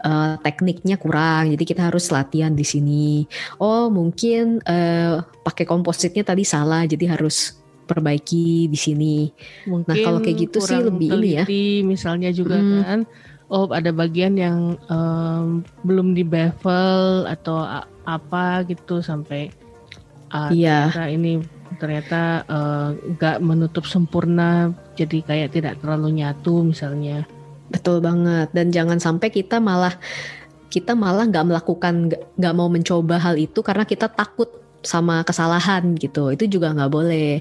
eh, 0.00 0.34
tekniknya 0.40 0.96
kurang, 0.96 1.50
jadi 1.52 1.64
kita 1.66 1.90
harus 1.90 2.08
latihan 2.14 2.54
di 2.54 2.62
sini. 2.62 3.26
Oh 3.58 3.90
mungkin 3.90 4.62
eh, 4.64 5.20
pakai 5.20 5.66
kompositnya 5.66 6.22
tadi 6.22 6.46
salah, 6.46 6.86
jadi 6.86 7.18
harus 7.18 7.58
perbaiki 7.84 8.66
di 8.66 8.78
sini. 8.78 9.16
mungkin 9.66 9.90
Nah, 9.90 9.96
kalau 10.00 10.18
kayak 10.18 10.38
gitu 10.48 10.58
sih 10.58 10.78
lebih 10.78 11.08
ini 11.12 11.28
ya. 11.36 11.44
teliti 11.44 11.66
misalnya 11.82 12.30
juga 12.30 12.56
Mm. 12.56 12.80
kan 12.82 13.00
oh 13.48 13.68
ada 13.68 13.90
bagian 13.90 14.34
yang 14.34 14.58
em, 14.86 15.60
belum 15.82 16.14
di 16.14 16.24
bevel 16.24 17.26
atau 17.26 17.62
apa 18.02 18.64
gitu 18.64 18.98
sampai 18.98 19.52
ah, 20.28 20.48
Iya. 20.48 20.88
ternyata 20.88 21.04
ini 21.08 21.32
ternyata 21.76 22.20
eh, 22.46 22.88
nggak 23.12 23.36
menutup 23.40 23.84
sempurna 23.84 24.70
jadi 24.94 25.18
kayak 25.20 25.48
tidak 25.52 25.74
terlalu 25.80 26.20
nyatu 26.20 26.64
misalnya 26.64 27.24
Betul 27.72 28.04
banget. 28.04 28.52
Dan 28.52 28.68
jangan 28.68 29.00
sampai 29.00 29.32
kita 29.32 29.56
malah 29.56 29.96
kita 30.68 30.92
malah 30.92 31.24
nggak 31.24 31.46
melakukan 31.48 32.12
nggak 32.36 32.54
mau 32.56 32.68
mencoba 32.68 33.16
hal 33.16 33.40
itu 33.40 33.64
karena 33.64 33.88
kita 33.88 34.12
takut 34.12 34.48
sama 34.82 35.22
kesalahan 35.22 35.94
gitu. 35.96 36.30
Itu 36.34 36.46
juga 36.46 36.74
nggak 36.74 36.92
boleh. 36.92 37.40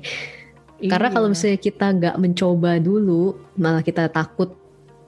Karena 0.81 1.07
Iya. 1.09 1.13
kalau 1.13 1.27
misalnya 1.29 1.59
kita 1.61 1.85
nggak 1.93 2.15
mencoba 2.17 2.71
dulu, 2.81 3.37
malah 3.53 3.85
kita 3.85 4.09
takut 4.09 4.57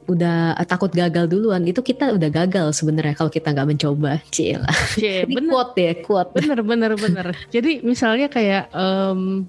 udah 0.04 0.54
eh, 0.60 0.67
takut 0.67 0.91
gagal 0.91 1.32
duluan, 1.32 1.63
itu 1.63 1.80
kita 1.80 2.12
udah 2.13 2.30
gagal 2.30 2.76
sebenarnya 2.76 3.15
kalau 3.15 3.32
kita 3.32 3.56
nggak 3.56 3.69
mencoba. 3.74 4.19
Cila. 4.30 4.67
Ini 5.00 5.32
bener 5.32 5.50
quote 5.50 5.80
ya, 5.80 5.93
quote. 6.04 6.30
bener 6.36 6.60
bener 6.62 6.91
bener 7.00 7.28
jadi 7.50 7.80
misalnya 7.82 8.28
kayak 8.28 8.67
em, 8.76 9.48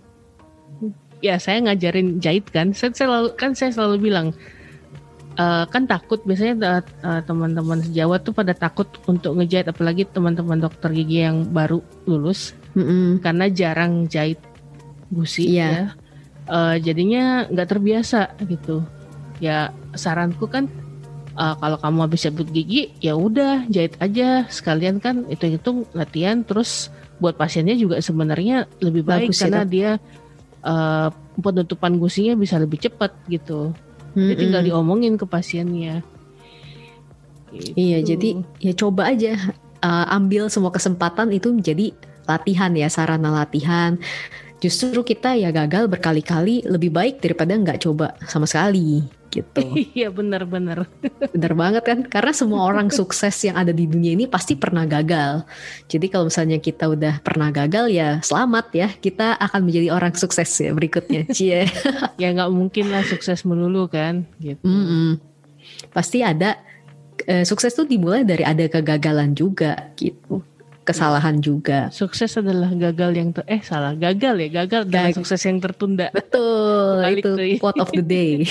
ya 1.20 1.40
saya 1.40 1.58
ngajarin 1.64 2.20
jahit 2.20 2.46
kan 2.52 2.70
saya 2.76 2.92
selalu 2.92 3.32
kan 3.34 3.56
saya 3.56 3.72
selalu 3.74 3.96
bilang 4.08 4.30
eh, 5.36 5.64
kan 5.68 5.84
takut 5.90 6.20
biasanya 6.22 6.80
eh, 6.80 7.20
teman-teman 7.26 7.80
sejawat 7.84 8.22
tuh 8.22 8.32
pada 8.32 8.52
takut 8.54 8.86
untuk 9.10 9.34
ngejahit 9.40 9.68
apalagi 9.68 10.06
teman-teman 10.06 10.60
dokter 10.62 10.88
gigi 10.94 11.24
yang 11.26 11.48
baru 11.50 11.80
lulus 12.06 12.52
Mm-mm. 12.74 13.22
karena 13.22 13.46
jarang 13.50 14.06
jahit 14.10 14.38
gusi 15.10 15.54
Iya. 15.54 15.68
ya 15.70 15.84
Eh, 16.44 16.76
jadinya 16.84 17.48
nggak 17.48 17.68
terbiasa 17.72 18.36
gitu 18.44 18.84
ya 19.40 19.72
saranku 19.96 20.44
kan 20.44 20.68
eh, 21.32 21.54
kalau 21.56 21.80
kamu 21.80 21.98
habis 22.04 22.28
cabut 22.28 22.44
gigi 22.52 22.92
ya 23.00 23.16
udah 23.16 23.64
jahit 23.72 23.96
aja 23.96 24.44
sekalian 24.52 25.00
kan 25.00 25.24
itu 25.32 25.56
itu 25.56 25.88
latihan 25.96 26.44
terus 26.44 26.92
buat 27.16 27.40
pasiennya 27.40 27.80
juga 27.80 27.96
sebenarnya 28.04 28.68
lebih 28.84 29.08
baik 29.08 29.32
Bagus 29.32 29.40
ya, 29.40 29.42
karena 29.48 29.62
Dok. 29.64 29.72
dia 29.72 29.90
eh, 30.68 31.08
penutupan 31.40 31.96
gusinya 31.96 32.36
bisa 32.36 32.60
lebih 32.60 32.76
cepat 32.76 33.16
gitu 33.32 33.72
jadi 34.12 34.36
tinggal 34.36 34.62
diomongin 34.68 35.16
ke 35.16 35.24
pasiennya 35.24 36.04
Gitu. 37.54 37.70
Iya, 37.78 37.98
jadi 38.02 38.28
ya 38.58 38.72
coba 38.74 39.14
aja 39.14 39.38
uh, 39.78 40.06
ambil 40.10 40.50
semua 40.50 40.74
kesempatan 40.74 41.30
itu 41.30 41.54
menjadi 41.54 41.94
latihan 42.24 42.72
ya, 42.74 42.88
sarana 42.92 43.30
latihan. 43.30 43.96
Justru 44.62 45.04
kita 45.04 45.36
ya 45.36 45.52
gagal 45.52 45.92
berkali-kali 45.92 46.64
lebih 46.64 46.88
baik 46.88 47.20
daripada 47.20 47.52
nggak 47.52 47.84
coba 47.84 48.16
sama 48.24 48.48
sekali 48.48 49.04
gitu. 49.34 49.62
iya 49.98 50.08
benar-benar 50.14 50.86
Bener 51.34 51.52
banget 51.58 51.82
kan? 51.82 51.98
Karena 52.06 52.30
semua 52.30 52.62
orang 52.70 52.88
sukses 52.94 53.34
yang 53.42 53.58
ada 53.58 53.74
di 53.74 53.90
dunia 53.90 54.14
ini 54.14 54.30
pasti 54.30 54.54
pernah 54.54 54.86
gagal. 54.86 55.42
Jadi 55.90 56.06
kalau 56.06 56.30
misalnya 56.30 56.62
kita 56.62 56.86
udah 56.86 57.18
pernah 57.20 57.50
gagal 57.50 57.90
ya 57.90 58.22
selamat 58.22 58.66
ya, 58.72 58.88
kita 58.94 59.34
akan 59.42 59.60
menjadi 59.66 59.88
orang 59.90 60.14
sukses 60.14 60.48
ya 60.62 60.70
berikutnya. 60.70 61.26
Cie. 61.36 61.66
ya 62.16 62.28
nggak 62.30 62.50
mungkin 62.54 62.94
lah 62.94 63.02
sukses 63.02 63.42
melulu 63.42 63.90
kan 63.90 64.22
gitu 64.38 64.62
Mm-mm. 64.62 65.18
Pasti 65.90 66.22
ada 66.22 66.56
eh, 67.26 67.42
sukses 67.42 67.74
tuh 67.74 67.88
dimulai 67.88 68.22
dari 68.22 68.46
ada 68.46 68.64
kegagalan 68.70 69.34
juga 69.34 69.90
gitu. 69.98 70.40
Kesalahan 70.84 71.40
juga. 71.40 71.88
Sukses 71.88 72.28
adalah 72.36 72.68
gagal 72.76 73.10
yang 73.16 73.32
ter 73.32 73.44
eh 73.48 73.64
salah 73.64 73.96
gagal 73.96 74.36
ya 74.36 74.48
gagal 74.64 74.82
Gag- 74.92 75.16
sukses 75.16 75.40
yang 75.48 75.56
tertunda. 75.58 76.12
Betul, 76.12 77.00
Balik 77.00 77.24
itu 77.24 77.30
tuh. 77.32 77.48
quote 77.56 77.80
of 77.80 77.90
the 77.96 78.04
day. 78.04 78.44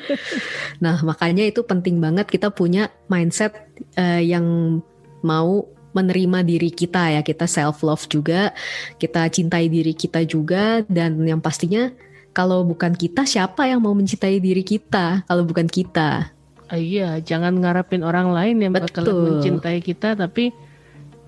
nah, 0.84 0.96
makanya 1.04 1.44
itu 1.44 1.60
penting 1.60 2.00
banget 2.00 2.32
kita 2.32 2.48
punya 2.48 2.88
mindset 3.12 3.52
eh, 3.94 4.24
yang 4.24 4.80
mau 5.20 5.68
menerima 5.92 6.46
diri 6.46 6.70
kita 6.70 7.18
ya, 7.18 7.20
kita 7.20 7.44
self 7.50 7.82
love 7.82 8.06
juga, 8.08 8.54
kita 8.96 9.26
cintai 9.28 9.66
diri 9.68 9.92
kita 9.92 10.22
juga 10.22 10.80
dan 10.86 11.18
yang 11.26 11.42
pastinya 11.42 11.90
kalau 12.30 12.62
bukan 12.62 12.94
kita 12.94 13.26
siapa 13.26 13.66
yang 13.66 13.82
mau 13.82 13.90
mencintai 13.92 14.38
diri 14.38 14.62
kita 14.62 15.26
kalau 15.26 15.42
bukan 15.42 15.66
kita. 15.66 16.30
Ah, 16.70 16.78
iya, 16.78 17.18
jangan 17.18 17.58
ngarapin 17.58 18.06
orang 18.06 18.30
lain 18.30 18.62
yang 18.62 18.70
bakal 18.70 19.02
Betul. 19.02 19.42
mencintai 19.42 19.82
kita 19.82 20.14
tapi 20.14 20.54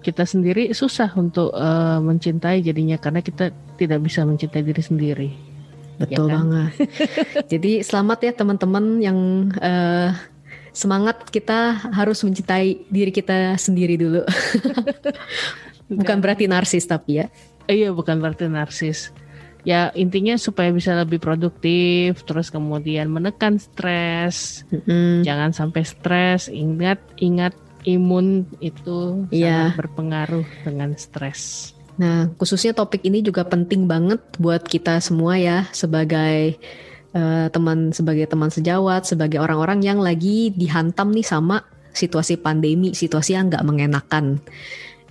kita 0.02 0.26
sendiri 0.26 0.74
susah 0.74 1.08
untuk 1.14 1.54
eh, 1.54 1.98
mencintai 2.02 2.60
jadinya 2.60 2.98
karena 2.98 3.22
kita 3.22 3.54
tidak 3.78 3.98
bisa 4.02 4.26
mencintai 4.26 4.62
diri 4.66 4.82
sendiri. 4.82 5.30
Betul 6.02 6.26
kan? 6.26 6.34
banget. 6.34 6.72
Jadi 7.52 7.72
selamat 7.86 8.18
ya 8.26 8.32
teman-teman 8.34 8.84
yang 8.98 9.18
eh, 9.62 10.10
semangat 10.74 11.28
kita 11.30 11.92
harus 11.92 12.18
mencintai 12.24 12.90
diri 12.90 13.12
kita 13.14 13.54
sendiri 13.60 13.94
dulu. 14.00 14.26
Bukan 16.02 16.18
berarti 16.24 16.48
narsis 16.48 16.88
tapi 16.88 17.20
ya. 17.20 17.26
Iya, 17.70 17.94
bukan 17.94 18.18
berarti 18.18 18.50
narsis. 18.50 19.14
Ya 19.62 19.94
intinya 19.94 20.34
supaya 20.34 20.74
bisa 20.74 20.98
lebih 20.98 21.22
produktif, 21.22 22.26
terus 22.26 22.50
kemudian 22.50 23.06
menekan 23.06 23.62
stres. 23.62 24.66
Mm-mm. 24.74 25.22
Jangan 25.22 25.54
sampai 25.54 25.86
stres. 25.86 26.50
Ingat, 26.50 26.98
ingat 27.22 27.54
imun 27.84 28.46
itu 28.58 29.26
Iya. 29.28 29.72
sangat 29.74 29.78
berpengaruh 29.86 30.46
dengan 30.62 30.94
stres. 30.94 31.72
Nah, 31.98 32.32
khususnya 32.40 32.72
topik 32.72 33.04
ini 33.04 33.20
juga 33.20 33.44
penting 33.44 33.84
banget 33.84 34.18
buat 34.40 34.64
kita 34.64 34.98
semua 34.98 35.36
ya 35.36 35.68
sebagai 35.70 36.56
eh, 37.12 37.46
teman 37.52 37.92
sebagai 37.92 38.24
teman 38.24 38.48
sejawat, 38.48 39.04
sebagai 39.04 39.36
orang-orang 39.36 39.84
yang 39.84 40.00
lagi 40.00 40.48
dihantam 40.56 41.12
nih 41.12 41.20
sama 41.20 41.60
situasi 41.92 42.40
pandemi, 42.40 42.96
situasi 42.96 43.36
yang 43.36 43.52
nggak 43.52 43.68
mengenakan. 43.68 44.40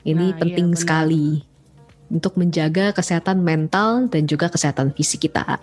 Ini 0.02 0.18
Nah, 0.18 0.34
iya, 0.34 0.40
penting 0.42 0.74
benar. 0.74 0.82
sekali 0.82 1.46
untuk 2.10 2.42
menjaga 2.42 2.90
kesehatan 2.92 3.46
mental 3.46 4.10
dan 4.10 4.26
juga 4.26 4.50
kesehatan 4.50 4.98
fisik 4.98 5.30
kita. 5.30 5.62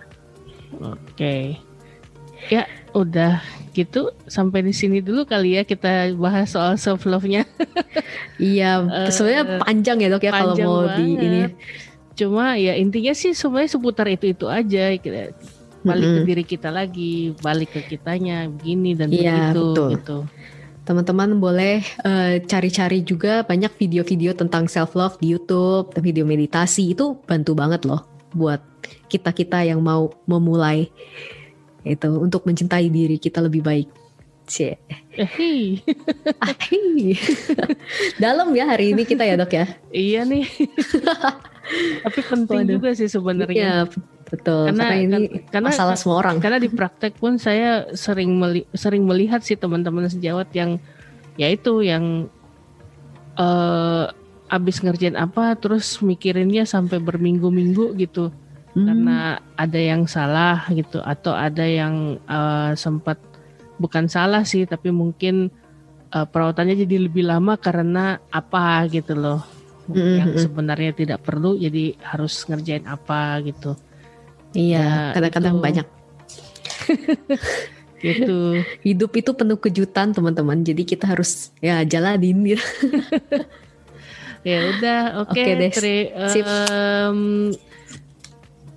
Oke. 0.79 1.59
Ya, 2.47 2.63
udah 2.91 3.39
gitu 3.71 4.11
sampai 4.25 4.59
di 4.61 4.73
sini 4.73 4.99
dulu 4.99 5.23
kali 5.23 5.55
ya 5.55 5.63
kita 5.63 6.11
bahas 6.15 6.51
soal 6.51 6.75
self 6.75 7.05
love-nya. 7.05 7.45
Iya, 8.39 8.83
Eh, 8.83 9.11
sebenarnya 9.11 9.43
panjang 9.59 9.97
ya 9.99 10.07
dok 10.09 10.23
ya 10.23 10.31
kalau 10.31 10.55
mau 10.55 10.77
di 10.89 11.05
banget. 11.15 11.23
ini. 11.23 11.41
Cuma 12.15 12.55
ya 12.55 12.75
intinya 12.75 13.11
sih 13.11 13.31
semuanya 13.31 13.69
seputar 13.69 14.07
itu-itu 14.07 14.47
aja. 14.47 14.95
Kita 14.95 15.31
balik 15.79 16.03
ke 16.05 16.15
Mm-mm. 16.19 16.27
diri 16.27 16.43
kita 16.43 16.69
lagi, 16.69 17.31
balik 17.39 17.71
ke 17.71 17.81
kitanya 17.87 18.47
begini 18.47 18.95
dan 18.95 19.07
Iya, 19.09 19.55
begitu 19.55 19.63
betul. 19.71 19.87
gitu. 19.95 20.17
Teman-teman 20.83 21.37
boleh 21.37 21.79
eh, 22.03 22.35
cari-cari 22.43 22.99
juga 23.01 23.45
banyak 23.45 23.71
video-video 23.71 24.33
tentang 24.33 24.65
self 24.65 24.97
love 24.97 25.15
di 25.21 25.31
YouTube, 25.31 25.93
video 25.99 26.25
meditasi 26.25 26.91
itu 26.91 27.15
bantu 27.23 27.53
banget 27.53 27.85
loh 27.85 28.03
buat 28.29 28.59
kita-kita 29.07 29.63
yang 29.63 29.79
mau 29.79 30.09
memulai 30.25 30.89
itu 31.83 32.09
untuk 32.15 32.43
mencintai 32.43 32.87
diri 32.87 33.15
kita 33.15 33.39
lebih 33.39 33.61
baik. 33.61 33.87
Cie. 34.45 34.81
Eh, 35.13 35.29
hi. 35.29 35.53
Ah. 36.41 36.55
Dalam 38.23 38.49
ya 38.55 38.65
hari 38.65 38.91
ini 38.91 39.05
kita 39.05 39.21
ya 39.21 39.37
dok 39.37 39.53
ya. 39.53 39.65
iya 39.89 40.25
nih. 40.25 40.45
Tapi 42.05 42.19
penting 42.25 42.65
Waduh. 42.65 42.73
juga 42.81 42.89
sih 42.97 43.05
sebenarnya. 43.05 43.53
Iya 43.53 43.75
betul. 44.25 44.73
Karena- 44.73 44.89
Karena, 44.89 44.97
ini 44.97 45.13
kan- 45.13 45.29
karena- 45.53 45.69
masalah 45.69 45.95
semua 45.95 46.17
orang. 46.25 46.41
Karena 46.41 46.57
di 46.57 46.69
praktek 46.69 47.21
pun 47.21 47.37
saya 47.37 47.85
sering 47.93 48.33
meli- 48.33 48.65
sering 48.73 49.05
melihat 49.05 49.45
sih 49.45 49.53
teman-teman 49.53 50.09
sejawat 50.09 50.49
yang 50.57 50.81
ya 51.37 51.47
itu 51.47 51.85
yang 51.85 52.25
eh 53.37 54.05
abis 54.49 54.81
ngerjain 54.81 55.13
apa 55.13 55.53
terus 55.55 56.01
mikirinnya 56.01 56.65
sampai 56.65 56.97
berminggu-minggu 56.97 57.93
gitu 58.01 58.33
Hmm, 58.79 58.87
karena 58.87 59.17
ada 59.59 59.79
yang 59.79 60.07
salah 60.07 60.63
gitu 60.71 61.03
atau 61.03 61.35
ada 61.35 61.67
yang 61.67 62.15
eh, 62.23 62.71
sempat 62.79 63.19
bukan 63.75 64.07
salah 64.07 64.47
sih 64.47 64.63
tapi 64.63 64.87
mungkin 64.95 65.51
eh, 66.15 66.27
perawatannya 66.31 66.79
jadi 66.87 67.11
lebih 67.11 67.27
lama 67.27 67.59
karena 67.59 68.23
apa 68.31 68.87
gitu 68.87 69.19
loh 69.19 69.43
Mm, 69.89 70.21
yang 70.21 70.29
mm, 70.29 70.37
mm. 70.37 70.43
sebenarnya 70.45 70.91
tidak 70.93 71.19
perlu 71.25 71.57
jadi 71.57 71.97
harus 72.05 72.45
ngerjain 72.45 72.85
apa 72.85 73.41
gitu 73.41 73.73
iya, 74.53 75.09
ya, 75.09 75.17
kadang-kadang 75.17 75.57
itu. 75.57 75.63
banyak. 75.65 75.87
gitu 78.05 78.63
Hidup 78.85 79.11
itu 79.17 79.31
penuh 79.35 79.57
kejutan 79.59 80.13
teman-teman. 80.15 80.61
Jadi 80.63 80.85
kita 80.87 81.09
harus 81.09 81.51
ya 81.59 81.81
jalanin 81.83 82.37
gitu. 82.45 82.63
ya 84.47 84.57
udah 84.77 85.01
oke 85.25 85.35
Oke 85.35 85.51
deh, 85.57 85.71
Tri- 85.73 86.11
sip. 86.31 86.45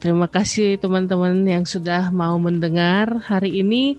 Terima 0.03 0.27
kasih 0.27 0.77
teman-teman 0.77 1.47
yang 1.47 1.63
sudah 1.63 2.11
mau 2.11 2.35
mendengar 2.37 3.23
hari 3.23 3.63
ini 3.63 3.95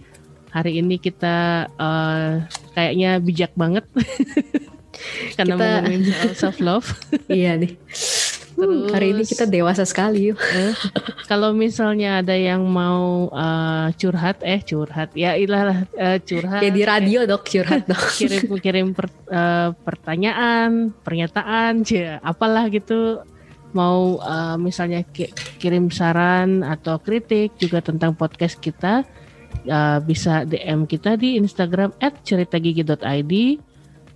hari 0.51 0.83
ini 0.83 0.99
kita 0.99 1.37
eh, 1.71 2.31
kayaknya 2.75 3.11
bijak 3.17 3.51
banget 3.55 3.87
karena 5.39 5.55
Kita- 5.55 5.63
ngomongin 5.81 6.01
soal 6.05 6.31
self 6.35 6.57
love 6.59 6.87
iya 7.31 7.55
nih. 7.55 7.73
Uh, 8.53 8.85
hari 8.93 9.15
ini 9.15 9.25
Terus- 9.25 9.31
kita 9.33 9.45
dewasa 9.49 9.81
sekali 9.81 10.29
yuk. 10.29 10.37
kalau 11.25 11.55
misalnya 11.55 12.21
ada 12.21 12.35
yang 12.37 12.61
mau 12.61 13.31
eh, 13.33 13.87
curhat 13.97 14.43
eh 14.45 14.61
curhat 14.61 15.09
ya 15.17 15.33
ilah 15.33 15.87
eh, 15.97 16.19
curhat 16.21 16.61
Kayak 16.61 16.75
di 16.77 16.83
radio 16.85 17.19
dok 17.25 17.43
curhat 17.47 17.83
dok. 17.89 18.03
kirim 18.13 18.43
kirim 18.61 18.87
per- 18.93 19.09
eh, 19.31 19.69
pertanyaan 19.81 20.93
pernyataan 21.01 21.81
ya 21.81 22.21
apalah 22.21 22.69
gitu 22.69 23.23
mau 23.73 24.17
eh, 24.21 24.57
misalnya 24.57 25.01
ki- 25.03 25.33
kirim 25.59 25.89
saran 25.89 26.61
atau 26.61 26.97
kritik 26.97 27.57
juga 27.57 27.81
tentang 27.81 28.13
podcast 28.15 28.57
kita 28.57 29.03
eh, 29.65 29.99
bisa 30.01 30.45
DM 30.47 30.85
kita 30.85 31.17
di 31.17 31.35
Instagram 31.37 31.93
@ceritagigi.id 31.99 33.33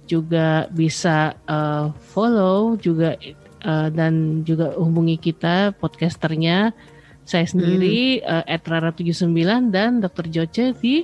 juga 0.08 0.72
bisa 0.72 1.36
eh, 1.36 1.86
follow 2.14 2.80
juga 2.80 3.20
eh, 3.20 3.90
dan 3.92 4.42
juga 4.48 4.74
hubungi 4.78 5.20
kita 5.20 5.76
podcasternya 5.76 6.72
saya 7.28 7.44
sendiri 7.44 8.24
eh, 8.24 8.58
@rara79 8.64 9.36
dan 9.74 10.00
Dr. 10.00 10.32
Joce 10.32 10.72
di 10.80 11.04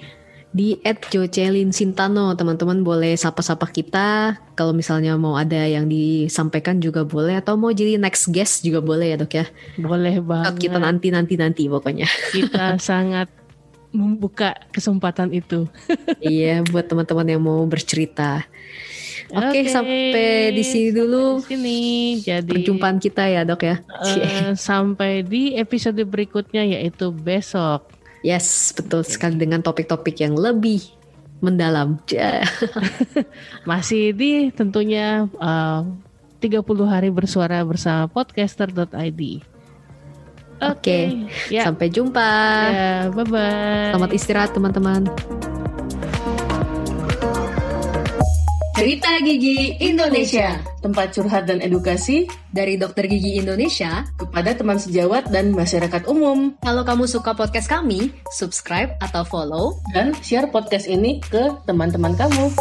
Di 0.54 0.78
@jocelyn 0.86 1.74
Sintano 1.74 2.38
teman-teman 2.38 2.86
boleh 2.86 3.18
sapa-sapa 3.18 3.66
kita. 3.74 4.38
Kalau 4.54 4.70
misalnya 4.70 5.18
mau 5.18 5.34
ada 5.34 5.66
yang 5.66 5.90
disampaikan 5.90 6.78
juga 6.78 7.02
boleh 7.02 7.42
atau 7.42 7.58
mau 7.58 7.74
jadi 7.74 7.98
next 7.98 8.30
guest 8.30 8.62
juga 8.62 8.78
boleh 8.78 9.14
ya 9.14 9.18
dok 9.18 9.34
ya. 9.34 9.46
boleh 9.82 10.22
banget 10.22 10.70
kita 10.70 10.78
nanti 10.78 11.10
nanti 11.10 11.34
nanti 11.42 11.66
pokoknya. 11.66 12.06
kita 12.30 12.78
sangat 12.94 13.34
membuka 13.94 14.58
kesempatan 14.70 15.34
itu. 15.34 15.70
iya 16.22 16.62
buat 16.66 16.86
teman-teman 16.86 17.34
yang 17.34 17.42
mau 17.42 17.66
bercerita. 17.66 18.46
Oke, 19.34 19.66
sampai 19.66 20.54
di 20.54 20.62
sini 20.62 20.90
dulu 20.94 21.42
Di 21.42 21.58
sini. 21.58 21.80
Jadi 22.22 22.50
perjumpaan 22.50 23.02
kita 23.02 23.26
ya 23.26 23.42
dok 23.42 23.66
ya. 23.66 23.82
eh, 24.06 24.54
sampai 24.54 25.26
di 25.26 25.58
episode 25.58 25.98
berikutnya 26.06 26.62
yaitu 26.62 27.10
besok. 27.10 27.90
Yes 28.24 28.72
betul 28.72 29.04
sekali 29.04 29.36
dengan 29.36 29.60
topik-topik 29.60 30.24
yang 30.24 30.40
lebih 30.40 30.80
mendalam. 31.44 32.00
Masih 33.70 34.16
di 34.16 34.48
tentunya 34.56 35.28
eh, 35.28 35.82
30 36.40 36.64
hari 36.88 37.12
bersuara 37.12 37.60
bersama 37.68 38.08
podcaster.id. 38.08 39.44
Oke. 40.64 40.72
Oke. 40.72 41.00
Ya. 41.52 41.68
Sampai 41.68 41.92
jumpa. 41.92 42.32
ya, 42.72 43.12
bye 43.12 43.28
bye. 43.28 43.92
Selamat 43.92 44.12
istirahat 44.16 44.52
teman-teman. 44.56 45.04
Cerita 48.84 49.16
Gigi 49.24 49.80
Indonesia, 49.80 50.60
tempat 50.84 51.16
curhat 51.16 51.48
dan 51.48 51.64
edukasi 51.64 52.28
Dari 52.52 52.76
Dokter 52.76 53.08
Gigi 53.08 53.40
Indonesia, 53.40 54.04
kepada 54.20 54.52
teman 54.52 54.76
sejawat 54.76 55.32
dan 55.32 55.56
masyarakat 55.56 56.04
umum. 56.04 56.52
kalau 56.60 56.84
kamu 56.84 57.08
suka 57.08 57.32
podcast 57.32 57.72
kami, 57.72 58.12
subscribe 58.36 58.92
atau 59.00 59.24
follow 59.24 59.80
Dan 59.96 60.12
share 60.20 60.52
podcast 60.52 60.92
ini 60.92 61.24
ke 61.24 61.56
teman-teman 61.64 62.12
kamu. 62.20 62.52